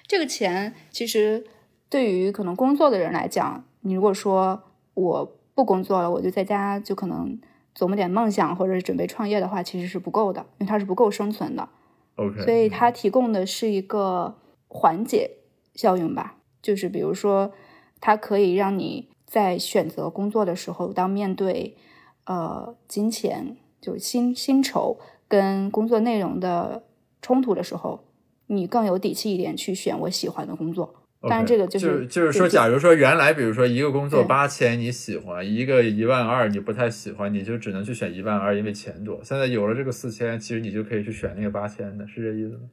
[0.06, 1.44] 这个钱其实
[1.92, 4.62] 对于可能工作的人来讲，你如果说
[4.94, 7.38] 我不工作了，我就在家就可能
[7.76, 11.68] 琢磨点梦想或者是准备创业的话，其实是不够的，因为它是不够生存的。
[12.16, 14.34] OK，所以它提供的是一个
[14.68, 15.32] 缓解
[15.74, 17.52] 效应吧，就是比如说，
[18.00, 21.76] 它可以让你在选择工作的时候，当面对
[22.24, 24.96] 呃金钱就薪薪酬
[25.28, 26.84] 跟工作内容的
[27.20, 28.04] 冲突的时候，
[28.46, 30.94] 你更有底气一点去选我喜欢的工作。
[31.22, 39.20] 当然，这个就是是就是说，假如说原来比如说一个工作对八千你喜欢，一个一万二你不太喜欢，你就只能去选一万二，因为钱多。
[39.22, 42.68] 现在有了这个四千，其实你就可以去选那个八千的，是这意思吗？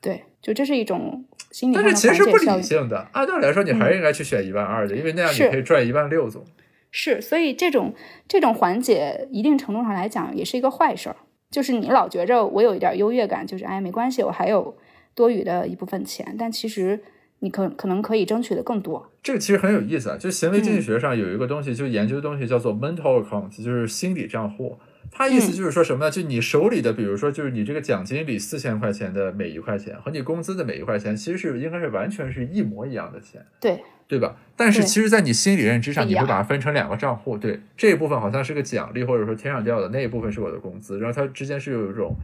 [0.00, 2.36] 对，就这是一种心理但上的是其实不。
[2.36, 6.44] 理性的，按道理来说，你还是应该去选一万二的，因为那样你可以赚一万六总。
[6.92, 7.92] 是，所以这种
[8.28, 11.16] 这种缓解，一定程度上来讲，也是一个坏事儿。
[11.50, 14.76] 就是你老觉着我有一点优越感，就是哎没关系，我还有
[15.14, 17.00] 多余的一部分钱，但其实
[17.40, 19.10] 你可可能可以争取的更多。
[19.22, 24.78] 这个其实很有意思啊，就行为经嗯济学上有一个东西，就研究的东西叫做 mental account，就是心理账户。
[25.10, 26.10] 它意思嗯就是说什么呢？
[26.10, 34.36] 就你手里的，比如说，就是你这个奖金里四千块钱的每一块钱和你工资的每一块钱，其实是应该是完全是一模一样的钱，对，对吧？
[34.54, 42.14] 但是其实，在你心理认知上，你会把它分成两个账户，对，这一部分好像是个奖励，或者说天上掉的，那一部分是我的工资，然后它之间是有一种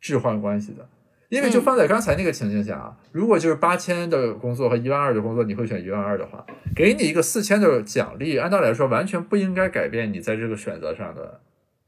[0.00, 0.86] 置换关系的。
[1.32, 6.44] 因为就嗯放在刚才那个情境下啊，如果就是八千的工作和一万二的工作，你会选一万二的话，
[6.76, 11.40] 给你一个四千的奖励，按道理来说完全不应该改变你在这个选择上的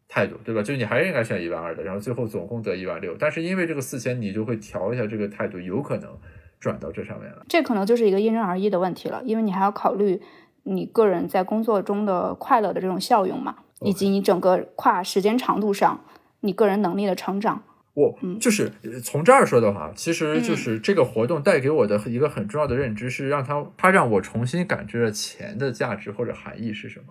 [0.08, 0.62] 态度，对吧？
[0.62, 6.10] 就你还是应该选一万二的，然后最后总共得一万六，但是因为这个四千，你就会调一下这个态度，有可能
[6.58, 7.36] 转到这上面来。
[7.46, 10.22] 这可能就是一个因人而异的问题了，因为你还要考虑
[10.62, 16.02] 你个人在工作中的快乐的这种效用嘛，以及你整个跨时间长度上
[16.40, 17.62] 你个人能力的成长。
[17.94, 27.06] 我嗯就是呃从这儿说的话，其实就是这个活动带给我的一个很重要的认知是，让他他让我重新感知了钱的价值或者含义是什么。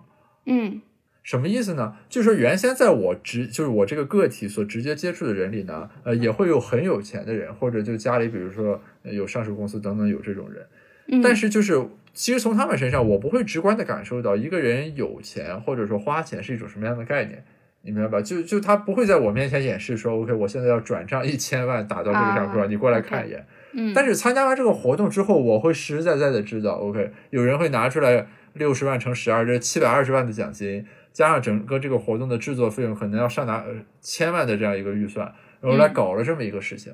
[0.46, 0.82] 嗯
[1.24, 1.96] 什么意思呢？
[2.10, 10.68] 就是说原先在我直就是我这个个体所直接接触的人里呢，呃，也会有很有钱的人，或者就家里比如说呃有上市公司等等有这种人，
[11.08, 11.82] 嗯，但是就是
[12.14, 17.46] 其实从他们身上，我不会直观的感受到一个人有钱或者说花钱是一种什么样的概念。
[17.86, 18.22] 你明白吧？
[18.22, 23.46] 就就他不会在我面前演示说，OK，我现在要转账一千万打到这个账户上，啊你过来看一眼。
[23.74, 36.94] 嗯，但是参加完这个活动之后，我会实实在在的知道，OK，有人会拿出来六十万乘十二，这七百二十万的奖金，加上整个这个活动的制作费用，可能要上达呃千万的这样一个预算，然后来嗯搞了这么一个事情。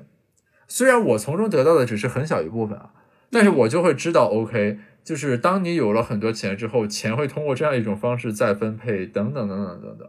[0.66, 2.90] 虽然我从中得到的只是很小一部分啊，
[3.30, 10.08] 但是我就会知道，OK，就是当你有了很多钱之后，钱会通过这样一种方式再分配，等等等等等等。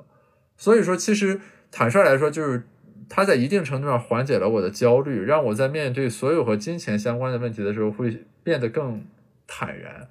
[0.62, 2.62] 所以说，其实坦率来说，就是
[3.10, 9.04] 它在一定程度上缓解了我的焦虑，让我在面对所有和金钱相关的问题的时候，会变得更
[9.47, 10.08] 坦然。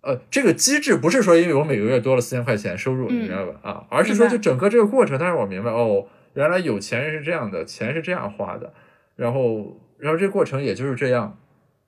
[0.00, 3.60] 呃，这个机制不是说因为我每个月多了四千块钱收入，嗯你明白吧？
[3.62, 8.74] 啊，而是说就整个这个过程，但是我明白哦，原来有钱人是这样的，钱是这样花的，
[9.14, 11.38] 然后，然后这个过程也就是这样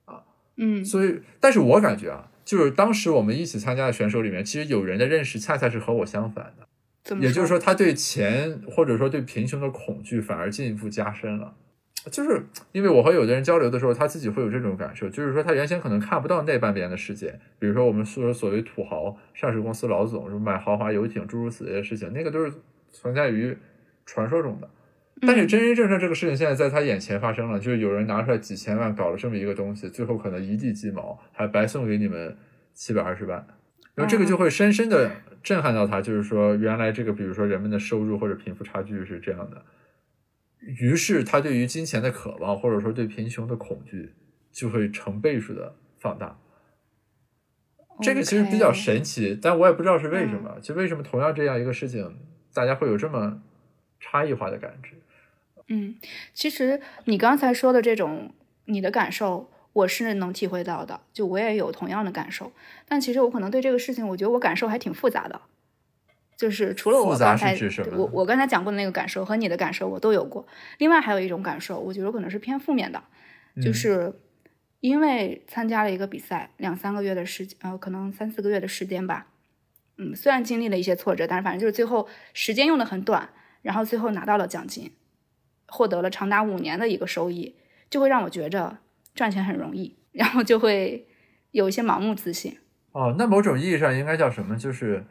[0.05, 0.23] 啊。
[0.55, 6.68] 嗯所以，但是我感觉啊，就是当时我们一起参加的选手里面，其实有人的认识恰恰是和我相反的。
[7.19, 11.55] 也就是说，他对钱或者说对贫穷的恐惧反而进一步加深了。
[12.09, 12.41] 就是
[12.71, 22.53] 因为我和有的人交流的时候，他自己会有这种感受，就是说他原先可能看不到那半边的世界，比如说我们说所谓土豪、上市公司老总，什么买豪华游艇，诸如此类的事情，那个都是
[22.89, 23.55] 存在于
[24.05, 24.69] 传说中的。
[25.21, 32.37] 但是真真正正这个事情现在在他眼前发生了，就是有人拿出来几千万搞了这么一个东西，最后可能一地鸡毛，还白送给你们
[32.73, 33.45] 七百二十万，
[33.93, 39.63] 然后这个就会深深的震撼到他，就是说原来这个比如说人们的收入或者贫富差距是这样的，
[40.59, 44.13] 于是他对于金钱的渴望或者说对贫穷的恐惧
[44.51, 46.37] 就会成倍数的放大。
[48.01, 52.17] 这个其实比较神奇，但我也不知道是为什么，就为什么同样这样一个事情，
[52.53, 53.41] 大家会有这么
[53.99, 54.91] 差异化的感知。
[55.67, 55.95] 嗯，
[56.33, 58.33] 其实你刚才说的这种
[58.65, 62.51] 你的感受，我是能体会到的，就我也有同样的感受。
[62.87, 65.41] 但其实我可能对这个事情，我觉得我感受还挺复杂的。
[66.35, 67.53] 就是除了我刚才
[67.97, 70.47] 我我刚才讲过的那个感受和你的感受，我都有过。
[70.77, 73.03] 另外还有一种感受，我觉得可能是偏负面的，
[73.61, 74.13] 就嗯是
[74.79, 79.27] 因为参加了一个比赛，两三个月的时间，呃，可能三四个月的时间吧。
[79.97, 83.27] 嗯，虽然经历了一些挫折，但是反正就是最后时间用的很短，
[83.61, 84.93] 然后最后拿到了奖金，
[85.67, 87.57] 获得了长达五年的一个收益，
[87.89, 88.77] 就会让我觉着
[89.13, 91.07] 赚钱很容易，然后就会
[91.51, 92.57] 有一些盲目自信。
[92.91, 94.57] 哦，那某种意义上应该叫什么？
[94.57, 95.03] 就是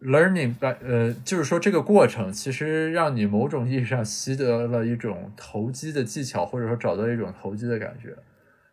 [0.00, 8.08] learning by 呃，就是说这个过程其实让你某种意义上习得了一种投机的技巧，或者说找到一种投机的感觉，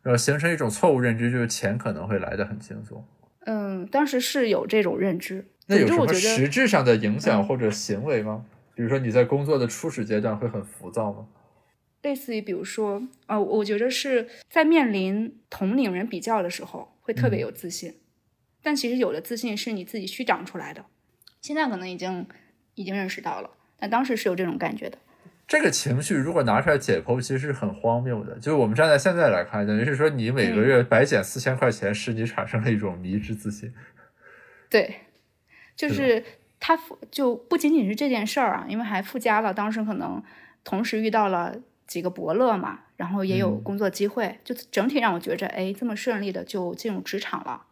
[0.02, 3.06] 然后形成一种错误认知，就是钱可能会来的很轻松。
[3.46, 8.46] 嗯，当时是有这种认知，那有什么实质上的影响嗯或者行为吗？
[8.76, 11.26] 比如说你在工作的初始阶段会很浮躁吗？
[12.02, 17.96] 类似于比如说，呃，我觉得是在面临同龄人比较的时候，会特别嗯有自信，
[18.64, 20.86] 但其实有的自信是你自己虚长出来的，
[21.42, 22.28] 现在可能已经
[22.76, 24.98] 已经认识到了，但当时是有这种感觉的。
[25.48, 28.36] 这个情绪如果拿出来解剖，其实是很荒谬的。
[28.40, 33.74] 就是我们站在现在来看，等于是说你每个月白捡四千块钱，使你产生了一种迷之自信。
[34.70, 34.96] 对，
[35.76, 36.24] 就是是
[36.58, 40.24] 他附就不仅仅是这件事儿啊，因为还附加了当时可能
[40.64, 47.64] 同时遇到了几个伯乐嘛，然后也有嗯工作机会，就整体让我觉着，哎，这么顺利的就进入职场了。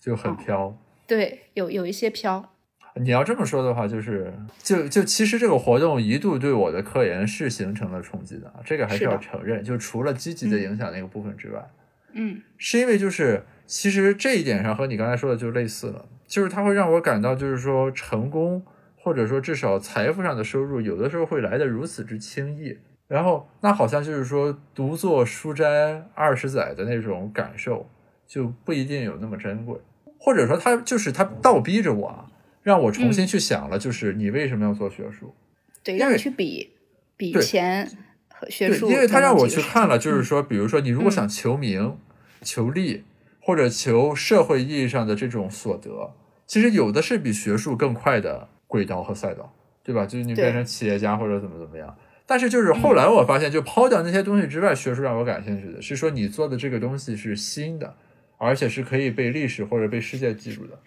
[0.00, 0.76] 就很飘。
[1.06, 2.54] 对，有有一些飘，
[2.96, 9.62] 你要这么说的话，就是就就其实这个活动一度对我的科研是形成了冲击的啊，这个还是要承认。
[9.62, 11.68] 就除了积极的嗯影响那个部分之外，
[12.12, 18.64] 嗯是因为就是其实这一点上和你刚才说的就类似了，就是它会让我感到就是说成功
[18.96, 22.78] 或者说至少财富上的收入，有的时候会来的如此之轻易。
[23.10, 27.90] 然后那好像就是说独坐书斋二十载的那种感受，
[28.24, 29.76] 就不一定有那么珍贵，
[30.16, 32.26] 或者说他就是他倒逼着我啊，
[32.62, 35.34] 让我重新去想了，就是你为什么要做学术？
[35.82, 36.70] 对，因为让你去比
[37.16, 37.90] 比钱
[38.28, 41.98] 和学，术，因为他让我去去看了，就是说，比如说你如果想求名、
[42.42, 43.02] 求利，
[43.40, 46.14] 或者求社会意义上的这种所得，
[46.46, 50.06] 其实有的是比学术更快的轨道和赛道，对吧？
[50.06, 51.96] 就是你变成企业家或者怎么怎么样。
[52.30, 57.92] 但是就是后来我发现，就抛掉那些东西之外，学术让我感兴趣的是说你做的这个东西是新的，
[58.38, 60.78] 而且是可以被历史或者被世界记住的。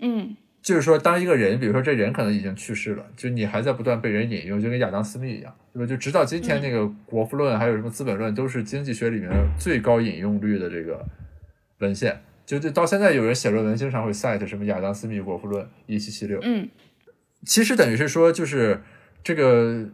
[0.00, 5.86] 嗯就是说，当一个人，比如说这人可能已经去世了，就你还在不断被人引用，就跟亚当·斯密一样，对吧？
[5.86, 11.02] 就直到今天，那个《国富论》还有什么《资本论》，都是经济学里面最高引用率的这个
[11.78, 12.20] 文献。
[12.44, 16.38] 就就到现在，有人写论文经常会 cite 什么亚当·斯密《国富论》一七七六。
[16.42, 16.68] 嗯
[17.46, 18.82] 其实等于是说，就是
[19.22, 19.88] 这个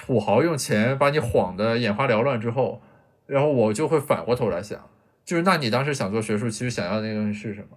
[0.00, 2.80] 土豪用钱把你晃得眼花缭乱之后，
[3.26, 4.88] 然后我就会反过头来想，
[5.26, 7.76] 就是那你当时想做学术，其实想要的那个东西是什么？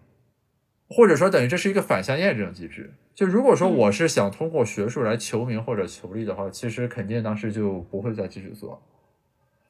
[0.90, 2.94] 或者说，等于这是一个反向验证机制。
[3.14, 8.82] 就如果说我是想通过学术来求名或者求利的话，其实肯定当时就不会再继续做。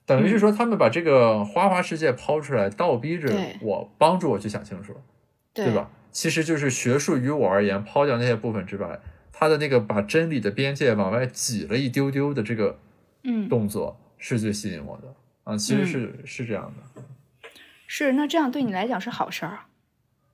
[0.06, 4.94] 等于是说，他们把这个花花世界抛出来，倒逼着我，帮助我去想清楚。
[5.54, 5.90] 对对吧？
[6.12, 9.00] 其实就是学术于我而言，抛掉那些部分之外，
[9.34, 12.80] 它的那个把真理的边界往外挤了一丢丢的这个
[13.24, 15.14] 嗯，动作，是最吸引我的
[15.44, 15.58] 啊。
[15.58, 17.02] 其实是、是这样的，
[17.88, 19.66] 是那这样对你来讲是好事儿啊，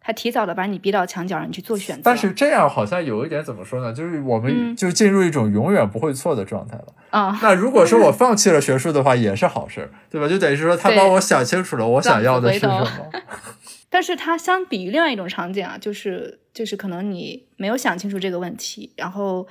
[0.02, 2.02] 他提早的把你逼到墙角，让你去做选择。
[2.04, 3.93] 但是这样好像有一点怎么说呢？
[3.93, 6.93] 就是我们嗯就进入一种永远不会错的状态了。
[7.12, 10.28] 啊，那如果说我放弃了学术的话，也是好事儿，对吧？
[10.28, 12.88] 就等于是说他帮我想清楚了我想要的是什么。
[13.91, 19.47] 但是它相比于另外一种场景啊，就是就是可能你没有想清楚这个问题，然后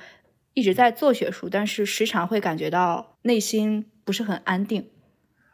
[0.53, 4.87] 一直在做学术，但是时常会感觉到内心不是很安定。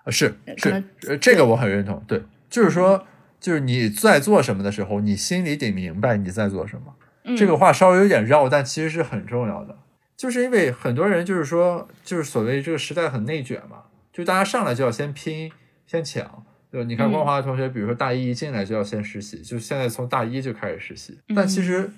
[0.04, 2.04] 啊是是这个我很认同。
[2.06, 3.08] 对，就是说，
[3.40, 6.94] 就是你在做什么的时候，你心里得明白你在做什么。
[7.24, 9.78] 嗯，这个话稍微有点绕，但其实是很重要的。
[10.18, 15.50] 就是因为很多人就是说，就是所谓这个时代很内卷嘛，就大家上来就要先拼、
[15.88, 16.46] 先抢。
[16.76, 16.88] 对吧？
[16.88, 21.18] 你看嗯光华的同学，比如说大一一进来就要先实习，就现在从大一就开始实习。
[21.30, 21.90] 嗯但其实，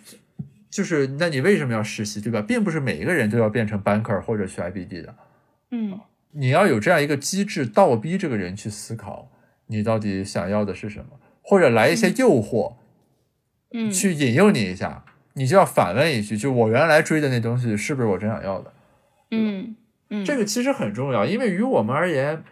[0.69, 2.41] 就是那你为什么要实习，对吧？
[2.41, 5.15] 并不是每一个人都要变成 banker 或者去 IBD 的，
[5.71, 5.99] 嗯
[6.31, 9.31] 你要有这样一个机制，倒逼这个人去思考
[9.65, 12.75] 你到底想要的是什么，或者来一些诱惑，
[13.73, 15.03] 嗯，去引诱你一下，
[15.33, 18.73] 你就要反问一句：就我原来追的那东西是不是我真想要的？
[19.31, 19.75] 嗯
[20.09, 22.43] 嗯，这个其实很重要，因为于我们而言，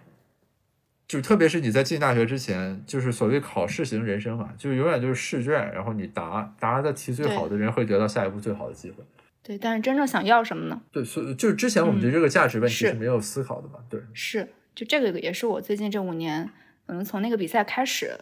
[1.07, 9.03] 就特别是你在进大学之前，就是所谓考试型人生嘛，就永远就是试卷，然后你答答的题最好的人会得到下一步最好的机会。
[9.43, 10.81] 对，但是真正想要什么呢？
[10.91, 13.75] 对，所以就是之前我们对这个价值问题是是没有思考的嘛？
[13.87, 16.49] 对，是，就这个也是我最近这五年，
[16.87, 18.17] 可能从那个比赛开始，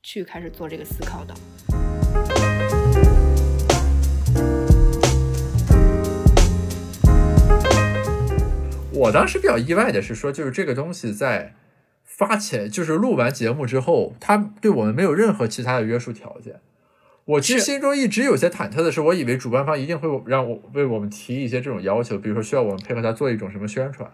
[0.00, 1.34] 去开始做这个思考的。
[8.92, 11.52] 我当时比较意外的是说，就是这个东西在
[12.16, 16.60] 发前，就是录完节目之后，他对我们没有任何其他的约束条件。
[17.24, 24.08] 我其实心中一直有些忐忑的是，我以为主办方一定会让我为我们提一些这种要求，比如说需要我们配合他做一种什么宣传，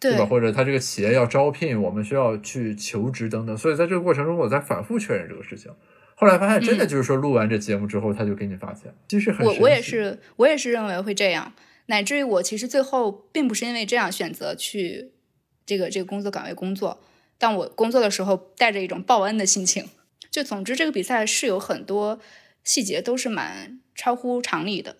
[0.00, 0.24] 对吧？
[0.24, 3.56] 或者他这个企业要招聘，我们需要去求职等等。
[3.56, 5.70] 所以在这个过程中，我在反复确认这个事情。
[6.14, 11.52] 后来发现，真的就是说，录完这节目之后，他就给你发钱，其实很嗯我我也是，我也是认为会这样，
[11.86, 15.10] 乃至于我其实最后并不是因为这样选择去
[15.66, 17.00] 这个这个工作岗位工作，
[17.42, 19.84] 但我工作的时候带着一种报恩的心情。
[20.30, 22.20] 就总之，这个比赛是有很多
[22.62, 24.94] 细节都是蛮超乎常理的。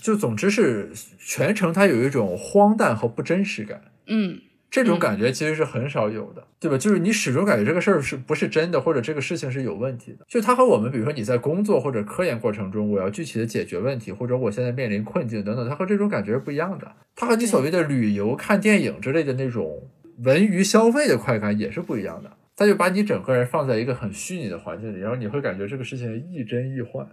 [0.00, 3.82] 就总之是全程它有一种荒诞和不真实感。
[4.06, 4.40] 嗯，
[4.70, 6.78] 这种嗯感觉其实是很少有的，对吧？
[6.78, 10.24] 就是你始终感觉这个事儿是不是真的，或者这个事情是有问题的。
[10.28, 16.92] 就它和我们，比如说你在工作或者科研过程中，我要具体的解决问题，或者我现在面临困境等等，它和这种感觉是不一样的。
[17.16, 19.82] 它和你所谓的旅游、看电影之类的那种
[20.24, 22.30] 文娱消费的快感也是不一样的。
[22.56, 27.08] 它就把你整个人放在一个很虚拟的环境里，然后你会感觉这个事情亦真亦幻。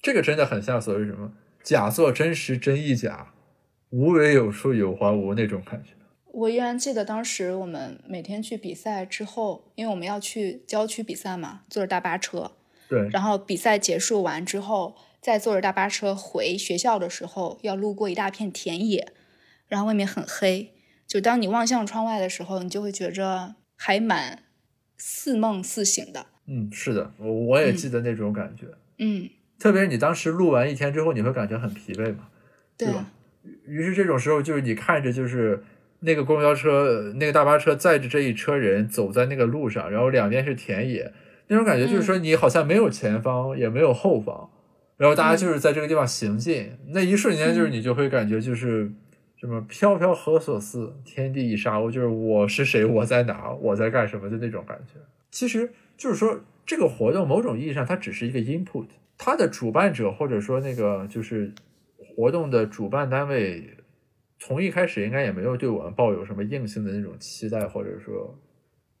[0.00, 1.32] 这个真的很像所谓什么
[1.64, 3.32] 假作真实真亦假，
[3.90, 5.90] 无为有处有还无那种感觉。
[6.30, 12.52] 我依然记得当时我们每天去比赛之后，因为我们要去郊区比赛嘛，坐着大巴车，
[12.88, 19.08] 对，然后比赛结束完之后，再坐着大巴车回学校的时候，要路过一大片田野，
[19.66, 20.73] 然后外面很黑。
[21.06, 24.42] 就当你望向窗外的时候，你就会觉着还蛮
[24.96, 26.26] 似梦似醒的。
[26.46, 28.66] 嗯，是的，我我也记得那种感觉。
[28.98, 29.28] 嗯，
[29.58, 32.28] 特别是你当时录完一天之后，你会感觉很疲惫嘛？
[32.76, 33.10] 对吧？
[33.66, 35.62] 于是这种时候，就是你看着就是
[36.00, 41.12] 那个公交车、那个大巴车载着这一车人走在那个路上，然后两边是田野，
[41.48, 44.50] 那种感觉就是说你好像没有前方，也没有后方，
[44.96, 48.90] 然后大家就是在这个地方行进，那一瞬间就是你就会感觉就是
[49.44, 54.98] 什么飘飘何所似，天地一沙鸥，就是我是谁，我在哪，我在干什么的那种感觉。
[55.30, 58.86] 其实就是说，这个活动某种意义上它只是一个 input，
[59.18, 61.52] 它的主办者或者说那个就是
[61.98, 63.76] 活动的主办单位，
[64.38, 68.34] 从一开始应该也没有对我们抱有什么硬性的那种期待或者说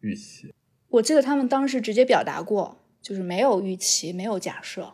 [0.00, 0.52] 预期。
[0.90, 4.92] 我记得他们当时直接表达过，就是没有预期，没有假设，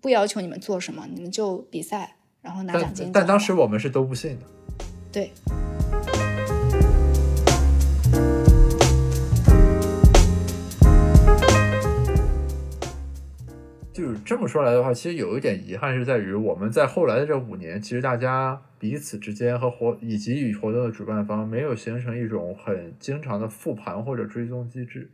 [0.00, 4.46] 不要求你们做什么，你们就比赛，然后拿奖金但当时我们是都不信的。
[5.12, 5.30] 对，
[13.92, 25.10] 就是这么说来的话，其实有一点遗憾是在于我们在后来的这五年，其实大家彼此之间和活以及与活动的主办方没有形成一种很经常的复盘或者追踪机制。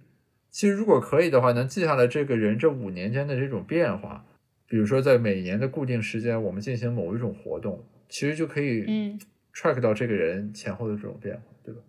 [0.53, 4.25] 其实如果可以的话，能记下来这个人这五年间的这种变化，
[4.69, 9.19] 比如说在每年的固定时间，我们进行某一种活动，其实就可以嗯
[9.59, 11.81] track 到这个人前后的这种变化，对吧？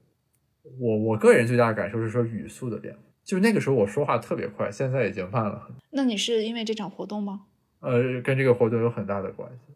[0.80, 5.76] 我我个人最大的感受是说语速的变化，就那个时候我说话特别快，现在已经慢了很多。
[5.92, 7.42] 那你是因为这场活动吗？
[7.82, 9.74] 呃，跟这个活动有很大的关系。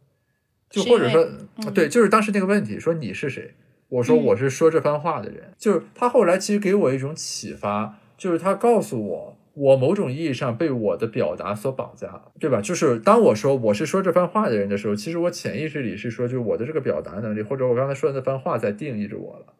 [0.69, 1.23] 就或者说，
[1.57, 3.53] 嗯对，就是当时那个问题，说你是谁？
[3.89, 5.53] 我说嗯我是说这番话的人。
[5.55, 12.59] 就是他后来其实给我一种启发，就是他告诉我，我某种意义上被我的表达所绑架了，对吧？
[12.59, 19.53] 就是当我说我是说这番话的人的时候，其实我潜意识里是说，就是我的这个表达能力，或者我刚才说的那番话在定义着我了，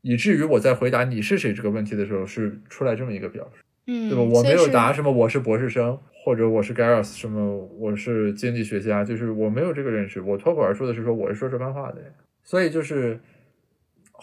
[0.00, 3.62] 以至于我在回答你是谁这个问题的时候，是出来这么一个表述。
[3.86, 4.22] 嗯，对吧？
[4.22, 10.20] 我没有答什么我是博士生，或者我是 Gareth 什么我是经济学家，就是我没有这个认识。
[10.20, 12.12] 我脱口而出的是说我是说这番话的人，
[12.42, 13.20] 所以就是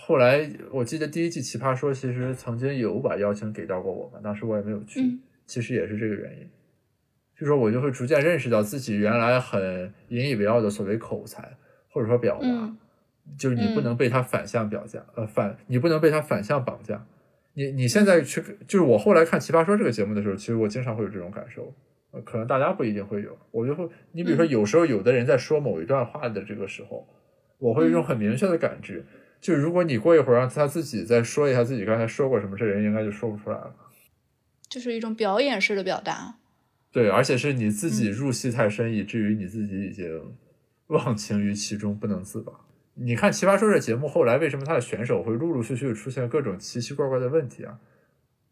[0.01, 6.47] 后来我记得第一季奇葩说其实曾经有把邀请给到过我们，当时我也没有去，嗯其实也是这个原因。
[7.37, 11.57] 就说我就会逐渐认识到自己原来很引以为傲的所谓口才，
[11.89, 12.77] 或者说表达，嗯
[13.37, 17.05] 就是你不能被他反向表价，呃反你不能被他反向绑架。
[17.53, 21.73] 你你现在去，就是我后来看《奇葩说》这个节目的时候，其实我经常会有这种感受，
[22.11, 23.37] 呃可能大家不一定会有。
[23.51, 27.07] 我就会，你比如说，有时候有的人在说某一段话的这个时候，
[27.57, 29.03] 我会有一种很明确的感知，
[29.41, 33.75] 就如果你过一会儿让他自己再说一下自己刚才说过什么，这人应该就说不出来了。
[34.67, 36.35] 就是一种表演式的表达。
[36.91, 40.35] 对，而且是你自己入戏太深，以至于你自己已经
[40.87, 42.51] 忘情于其中，不能自拔。
[42.95, 47.79] 你看《奇葩说》这节目后来为什么他的选手会陆陆续续出现各种奇奇怪怪的问题啊？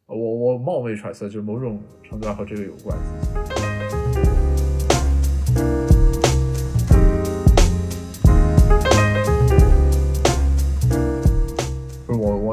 [0.05, 3.56] 我我冒昧揣测，就某种程度上和这个有关系。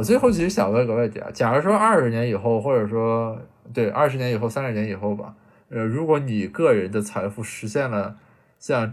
[0.04, 3.40] 最后其实想问个问题啊，假如说二十年以后，或者说
[3.72, 5.34] 对二十年以后、三十年以后吧，
[5.70, 8.18] 呃，如果你个人的财富实现了
[8.60, 8.92] 像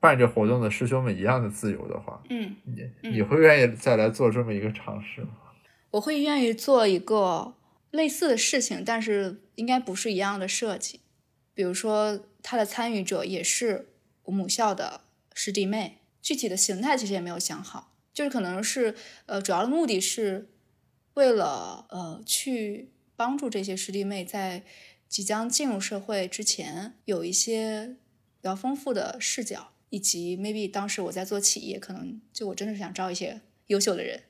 [0.00, 5.28] 办这活动的师兄们一样的自由的话，嗯，你嗯你会愿意再来做这么一个尝试吗？
[5.90, 7.54] 我会愿意做一个
[7.90, 11.00] 类似的事情，但是应该不是一样的设计。
[11.54, 13.88] 比如说，他的参与者也是
[14.24, 15.00] 我母校的
[15.34, 18.96] 师弟妹，具体的形态其实也没有想好，就是可能是
[19.26, 20.48] 呃，主要的目的是
[21.14, 24.64] 为了呃去帮助这些师弟妹在
[25.08, 27.94] 即将进入社会之前有一些
[28.40, 34.20] 比较丰富的视角，以及 maybe 当时我在做企业，可能就我真的是想招一些优秀的人。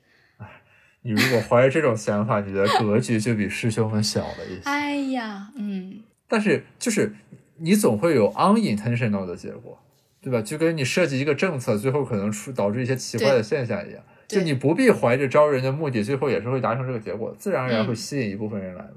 [1.01, 4.61] 你如果怀着这种想法，你的格局就比师兄们小了一些。
[4.65, 7.15] 哎呀，嗯，但是就是
[7.57, 9.81] 你总会有 unintentional 的结果，
[10.21, 10.41] 对吧？
[10.41, 14.03] 就跟你设计一个政策，最后可能出导致一些奇怪的现象一样。
[14.27, 18.95] 就你不必怀着招人的目的，最后也是会达成这个结果，自然而然嗯会吸引一部分人来的。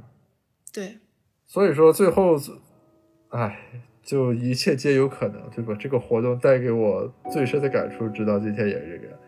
[0.72, 0.98] 对，
[1.46, 2.36] 所以说最后，
[3.30, 3.58] 哎，
[4.02, 5.74] 就一切皆有可能，对吧？
[5.80, 9.18] 这个活动带给我最深的感触，直到今天也是这个样。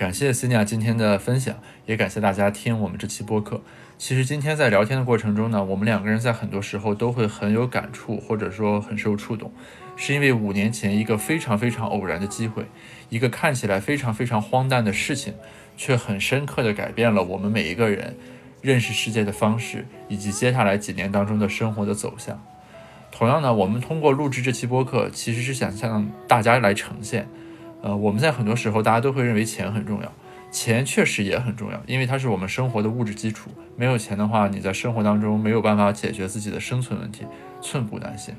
[0.00, 3.60] 感谢思尼亚今天的分享，也感谢大家听我们这期播客。
[3.98, 9.52] 其实今天在聊天的过程中呢，我们两个人在很多时候都会很有感触，或者说很受触动，
[9.96, 12.64] 是因为五年前一个非常非常偶然的机会，
[13.10, 15.34] 一个看起来非常非常荒诞的事情，
[15.76, 18.16] 却很深刻的改变了我们每一个人
[18.62, 22.42] 认识世界的方式，以及接下来几年当中的生活的走向。
[23.12, 27.28] 同样呢，我们通过录制这期播客，其实是想向大家来呈现。
[27.82, 30.12] 呃，我们在很多时候，大家都会认为钱很重要，
[30.50, 33.50] 钱确实也很重要，因为它是我们生活的物质基础。
[33.76, 37.24] 没有钱的话，你在生活当中没有办法解决自己的生存问题，
[37.62, 38.34] 寸步难行。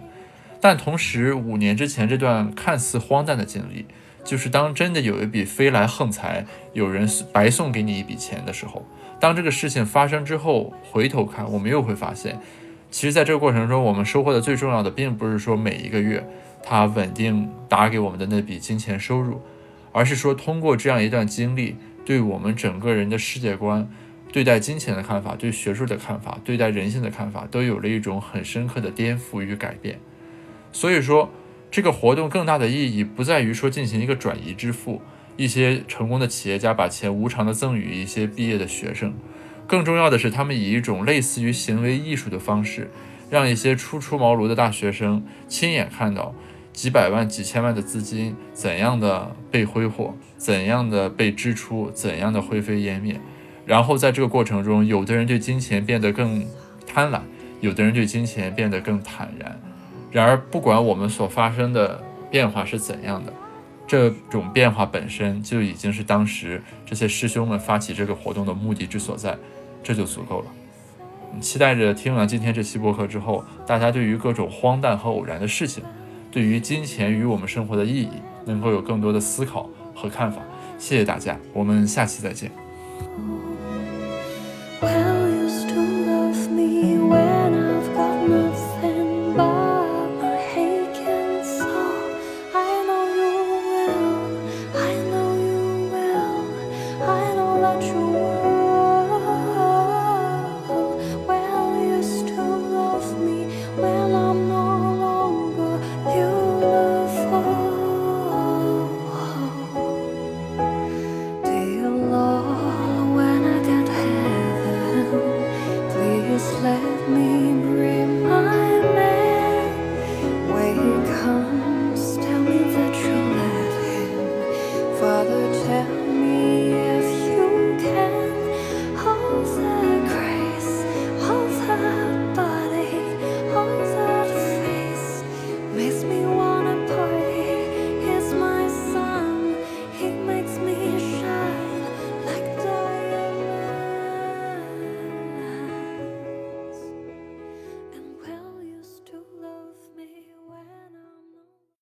[0.60, 3.88] 但同时，五年之前这段看似荒诞的经历，
[4.24, 8.86] 就是当真的有一笔飞来横财，有人白送给你一笔钱的时候，
[9.20, 12.38] 当这个事情发生之后，回头看，我们又会发现，
[12.92, 16.24] 其实在这个过程中，我们收获的最重要的，并不是说每一个月
[16.64, 19.42] 它稳定打给我们的那笔金钱收入，
[19.92, 23.90] 而是说通过这样一段经历，对我们整个人的世界观、
[24.32, 30.00] 对待金钱的看法、对学术的看法、对待人性的看法，都有了一种很深刻的颠覆与改变。
[30.72, 31.30] 所以说，
[31.70, 35.02] 这个活动更大的意义不在于说进行一个转移支付，
[35.38, 39.14] 一些成功的企业家把钱无偿的赠予一些毕业的学生，
[39.68, 42.90] 更重要的是，他们以一种类似于行为艺术的方式，
[43.30, 46.34] 让一些初出茅庐的大学生亲眼看到
[46.74, 53.20] 几百万、几千万的资金怎样的被挥霍，怎样的被支出，怎样的灰飞烟灭。
[53.66, 56.46] 然后在这个过程中，有的人对金钱变得更
[56.88, 57.22] 贪婪，
[57.60, 59.60] 有的人对金钱变得更坦然。
[60.12, 63.32] 然而，不管我们所发生的变化是怎样的，
[63.86, 69.38] 这种变化本身就已经是当时这些师兄们发起这个活动的目的之所在，
[69.84, 70.46] 这就足够了。
[71.40, 75.82] 期待着听完今天这期播客之后，大家对于各种荒诞和偶然的事情，
[76.32, 78.10] 对于金钱与我们生活的意义，
[78.46, 80.42] 能够有更多的思考和看法。
[80.78, 82.50] 谢谢大家，我们下期再见。